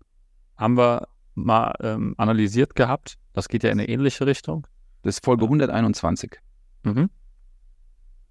haben 0.57 0.77
wir 0.77 1.09
mal 1.35 1.75
ähm, 1.81 2.14
analysiert 2.18 2.77
gehabt. 2.77 3.18
Das 3.33 3.49
geht 3.49 3.64
ja 3.64 3.71
in 3.71 3.81
eine 3.81 3.88
ähnliche 3.88 4.27
Richtung. 4.27 4.66
Das 5.03 5.16
ist 5.16 5.25
Folge 5.25 5.45
121. 5.45 6.38
Mhm. 6.83 7.11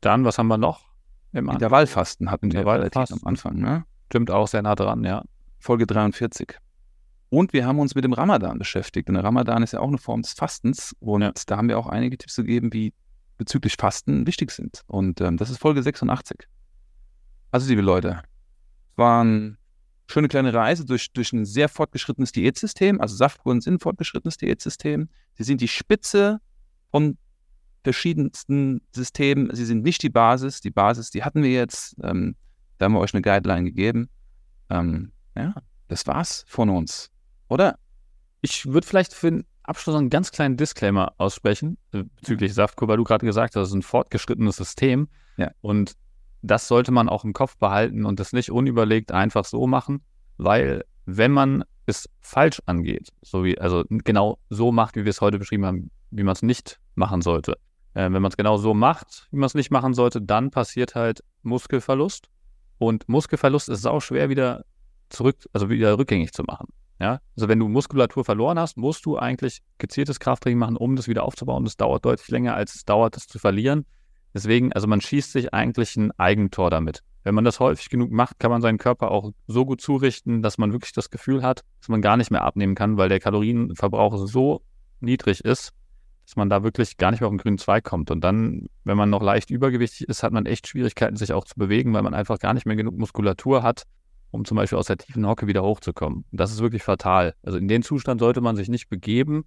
Dann, 0.01 0.25
was 0.25 0.37
haben 0.37 0.47
wir 0.47 0.57
noch? 0.57 0.89
Im 1.33 1.49
Intervallfasten 1.49 2.29
hatten 2.29 2.51
wir 2.51 2.65
relativ 2.65 3.11
am 3.11 3.21
Anfang. 3.23 3.59
Ne? 3.59 3.85
Stimmt 4.07 4.31
auch 4.31 4.47
sehr 4.47 4.61
nah 4.61 4.75
dran, 4.75 5.03
ja. 5.03 5.23
Folge 5.59 5.87
43. 5.87 6.57
Und 7.29 7.53
wir 7.53 7.65
haben 7.65 7.79
uns 7.79 7.95
mit 7.95 8.03
dem 8.03 8.11
Ramadan 8.11 8.57
beschäftigt. 8.57 9.07
Und 9.07 9.15
der 9.15 9.23
Ramadan 9.23 9.63
ist 9.63 9.71
ja 9.71 9.79
auch 9.79 9.87
eine 9.87 9.97
Form 9.97 10.23
des 10.23 10.33
Fastens. 10.33 10.93
Und 10.99 11.21
ja. 11.21 11.31
da 11.45 11.57
haben 11.57 11.69
wir 11.69 11.79
auch 11.79 11.87
einige 11.87 12.17
Tipps 12.17 12.35
gegeben, 12.35 12.73
wie 12.73 12.93
bezüglich 13.37 13.75
Fasten 13.79 14.27
wichtig 14.27 14.51
sind. 14.51 14.81
Und 14.87 15.21
ähm, 15.21 15.37
das 15.37 15.49
ist 15.49 15.59
Folge 15.59 15.81
86. 15.81 16.47
Also, 17.51 17.69
liebe 17.69 17.81
Leute, 17.81 18.23
war 18.95 19.21
eine 19.21 19.57
schöne 20.11 20.27
kleine 20.27 20.53
Reise 20.53 20.85
durch, 20.85 21.11
durch 21.13 21.31
ein 21.33 21.45
sehr 21.45 21.69
fortgeschrittenes 21.69 22.31
Diätsystem. 22.31 22.99
Also 22.99 23.15
Saftkuren 23.15 23.61
sind 23.61 23.75
ein 23.75 23.79
fortgeschrittenes 23.79 24.37
Diätsystem. 24.37 25.09
Sie 25.35 25.43
sind 25.43 25.61
die 25.61 25.67
Spitze 25.67 26.39
von 26.91 27.17
verschiedensten 27.83 28.81
Systemen. 28.93 29.53
Sie 29.53 29.65
sind 29.65 29.83
nicht 29.83 30.03
die 30.03 30.09
Basis. 30.09 30.61
Die 30.61 30.71
Basis, 30.71 31.09
die 31.09 31.23
hatten 31.23 31.43
wir 31.43 31.51
jetzt. 31.51 31.95
Ähm, 32.03 32.35
da 32.77 32.85
haben 32.85 32.93
wir 32.93 32.99
euch 32.99 33.13
eine 33.13 33.21
Guideline 33.21 33.63
gegeben. 33.63 34.09
Ähm, 34.69 35.11
ja, 35.35 35.53
das 35.87 36.07
war's 36.07 36.45
von 36.47 36.69
uns. 36.69 37.11
Oder? 37.47 37.77
Ich 38.41 38.65
würde 38.65 38.87
vielleicht 38.87 39.13
für 39.13 39.29
den 39.29 39.45
Abschluss 39.63 39.95
einen 39.95 40.09
ganz 40.09 40.31
kleinen 40.31 40.57
Disclaimer 40.57 41.13
aussprechen 41.17 41.77
äh, 41.91 42.03
bezüglich 42.15 42.53
Saftkur, 42.53 42.87
weil 42.87 42.97
du 42.97 43.03
gerade 43.03 43.25
gesagt 43.25 43.55
hast, 43.55 43.61
das 43.61 43.69
ist 43.69 43.75
ein 43.75 43.83
fortgeschrittenes 43.83 44.55
System. 44.55 45.09
Ja. 45.37 45.51
Und 45.61 45.93
das 46.41 46.67
sollte 46.67 46.91
man 46.91 47.09
auch 47.09 47.23
im 47.23 47.33
Kopf 47.33 47.57
behalten 47.57 48.05
und 48.05 48.19
das 48.19 48.33
nicht 48.33 48.51
unüberlegt 48.51 49.11
einfach 49.11 49.45
so 49.45 49.67
machen, 49.67 50.03
weil 50.37 50.83
wenn 51.05 51.31
man 51.31 51.63
es 51.85 52.09
falsch 52.19 52.61
angeht, 52.65 53.09
so 53.21 53.43
wie, 53.43 53.59
also 53.59 53.83
genau 53.89 54.39
so 54.49 54.71
macht, 54.71 54.95
wie 54.95 55.05
wir 55.05 55.09
es 55.09 55.21
heute 55.21 55.39
beschrieben 55.39 55.65
haben, 55.65 55.91
wie 56.09 56.23
man 56.23 56.33
es 56.33 56.41
nicht 56.41 56.79
machen 56.95 57.21
sollte. 57.21 57.57
Äh, 57.93 58.03
wenn 58.03 58.21
man 58.21 58.25
es 58.25 58.37
genau 58.37 58.57
so 58.57 58.73
macht, 58.73 59.27
wie 59.31 59.37
man 59.37 59.47
es 59.47 59.55
nicht 59.55 59.71
machen 59.71 59.93
sollte, 59.93 60.21
dann 60.21 60.51
passiert 60.51 60.95
halt 60.95 61.23
Muskelverlust. 61.43 62.29
Und 62.77 63.07
Muskelverlust 63.07 63.69
ist 63.69 63.85
auch 63.85 64.01
schwer 64.01 64.29
wieder 64.29 64.65
zurück, 65.09 65.37
also 65.53 65.69
wieder 65.69 65.97
rückgängig 65.97 66.33
zu 66.33 66.43
machen. 66.43 66.67
Ja, 66.99 67.19
also 67.35 67.47
wenn 67.47 67.57
du 67.57 67.67
Muskulatur 67.67 68.23
verloren 68.23 68.59
hast, 68.59 68.77
musst 68.77 69.05
du 69.07 69.17
eigentlich 69.17 69.61
gezieltes 69.79 70.19
Krafttraining 70.19 70.59
machen, 70.59 70.77
um 70.77 70.95
das 70.95 71.07
wieder 71.07 71.23
aufzubauen. 71.23 71.63
Das 71.63 71.75
dauert 71.75 72.05
deutlich 72.05 72.29
länger, 72.29 72.53
als 72.53 72.75
es 72.75 72.85
dauert, 72.85 73.15
das 73.15 73.27
zu 73.27 73.39
verlieren. 73.39 73.85
Deswegen, 74.35 74.71
also 74.71 74.87
man 74.87 75.01
schießt 75.01 75.31
sich 75.31 75.53
eigentlich 75.53 75.95
ein 75.97 76.11
Eigentor 76.19 76.69
damit. 76.69 77.03
Wenn 77.23 77.35
man 77.35 77.43
das 77.43 77.59
häufig 77.59 77.89
genug 77.89 78.11
macht, 78.11 78.39
kann 78.39 78.51
man 78.51 78.61
seinen 78.61 78.77
Körper 78.77 79.11
auch 79.11 79.31
so 79.47 79.65
gut 79.65 79.81
zurichten, 79.81 80.41
dass 80.41 80.57
man 80.57 80.73
wirklich 80.73 80.93
das 80.93 81.09
Gefühl 81.09 81.43
hat, 81.43 81.63
dass 81.79 81.89
man 81.89 82.01
gar 82.01 82.17
nicht 82.17 82.31
mehr 82.31 82.43
abnehmen 82.43 82.75
kann, 82.75 82.97
weil 82.97 83.09
der 83.09 83.19
Kalorienverbrauch 83.19 84.27
so 84.27 84.61
niedrig 84.99 85.43
ist, 85.43 85.73
dass 86.25 86.35
man 86.35 86.49
da 86.49 86.63
wirklich 86.63 86.97
gar 86.97 87.11
nicht 87.11 87.19
mehr 87.19 87.27
auf 87.27 87.33
den 87.33 87.39
grünen 87.39 87.57
Zweig 87.57 87.83
kommt. 87.83 88.11
Und 88.11 88.21
dann, 88.21 88.67
wenn 88.83 88.97
man 88.97 89.09
noch 89.09 89.21
leicht 89.21 89.49
übergewichtig 89.49 90.07
ist, 90.07 90.23
hat 90.23 90.31
man 90.31 90.45
echt 90.45 90.67
Schwierigkeiten, 90.67 91.15
sich 91.15 91.33
auch 91.33 91.45
zu 91.45 91.55
bewegen, 91.55 91.93
weil 91.93 92.03
man 92.03 92.13
einfach 92.13 92.39
gar 92.39 92.53
nicht 92.53 92.65
mehr 92.65 92.75
genug 92.75 92.97
Muskulatur 92.97 93.63
hat, 93.63 93.83
um 94.31 94.45
zum 94.45 94.57
Beispiel 94.57 94.77
aus 94.77 94.87
der 94.87 94.97
tiefen 94.97 95.27
Hocke 95.27 95.47
wieder 95.47 95.63
hochzukommen. 95.63 96.25
Das 96.31 96.51
ist 96.51 96.61
wirklich 96.61 96.83
fatal. 96.83 97.35
Also 97.43 97.57
in 97.57 97.67
den 97.67 97.83
Zustand 97.83 98.21
sollte 98.21 98.41
man 98.41 98.55
sich 98.55 98.69
nicht 98.69 98.89
begeben. 98.89 99.45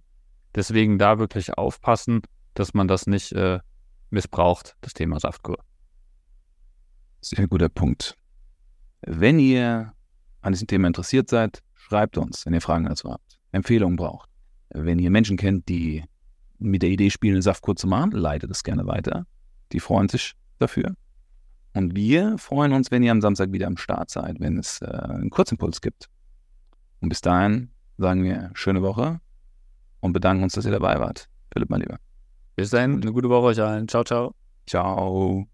Deswegen 0.53 0.97
da 0.97 1.19
wirklich 1.19 1.57
aufpassen, 1.57 2.21
dass 2.53 2.73
man 2.73 2.87
das 2.87 3.07
nicht 3.07 3.31
äh, 3.33 3.59
missbraucht, 4.09 4.75
das 4.81 4.93
Thema 4.93 5.19
Saftkur. 5.19 5.57
Sehr 7.21 7.47
guter 7.47 7.69
Punkt. 7.69 8.15
Wenn 9.01 9.39
ihr 9.39 9.93
an 10.41 10.53
diesem 10.53 10.67
Thema 10.67 10.87
interessiert 10.87 11.29
seid, 11.29 11.61
schreibt 11.73 12.17
uns, 12.17 12.45
wenn 12.45 12.53
ihr 12.53 12.61
Fragen 12.61 12.85
dazu 12.85 13.11
habt, 13.11 13.39
Empfehlungen 13.51 13.97
braucht. 13.97 14.29
Wenn 14.69 14.99
ihr 14.99 15.09
Menschen 15.09 15.37
kennt, 15.37 15.67
die 15.69 16.03
mit 16.59 16.81
der 16.81 16.89
Idee 16.89 17.09
spielen, 17.09 17.41
Saftkur 17.41 17.75
zu 17.75 17.87
machen, 17.87 18.11
leitet 18.11 18.51
es 18.51 18.63
gerne 18.63 18.85
weiter. 18.85 19.25
Die 19.71 19.79
freuen 19.79 20.09
sich 20.09 20.33
dafür. 20.59 20.95
Und 21.73 21.95
wir 21.95 22.37
freuen 22.37 22.71
uns, 22.71 22.89
wenn 22.91 23.03
ihr 23.03 23.11
am 23.11 23.21
Samstag 23.21 23.51
wieder 23.51 23.67
am 23.67 23.77
Start 23.77 24.09
seid, 24.09 24.39
wenn 24.39 24.57
es 24.57 24.81
äh, 24.81 24.85
einen 24.85 25.29
Kurzimpuls 25.29 25.81
gibt. 25.81 26.09
Und 27.01 27.09
bis 27.09 27.21
dahin 27.21 27.69
sagen 27.97 28.23
wir 28.23 28.51
schöne 28.53 28.81
Woche 28.81 29.19
und 29.99 30.13
bedanken 30.13 30.43
uns, 30.43 30.53
dass 30.53 30.65
ihr 30.65 30.71
dabei 30.71 30.99
wart. 30.99 31.27
Philipp, 31.51 31.69
mein 31.69 31.81
Lieber. 31.81 31.97
Bis 32.55 32.69
dahin, 32.69 33.01
eine 33.01 33.11
gute 33.11 33.29
Woche 33.29 33.47
euch 33.47 33.61
allen. 33.61 33.87
Ciao, 33.87 34.03
ciao. 34.03 34.33
Ciao. 34.65 35.47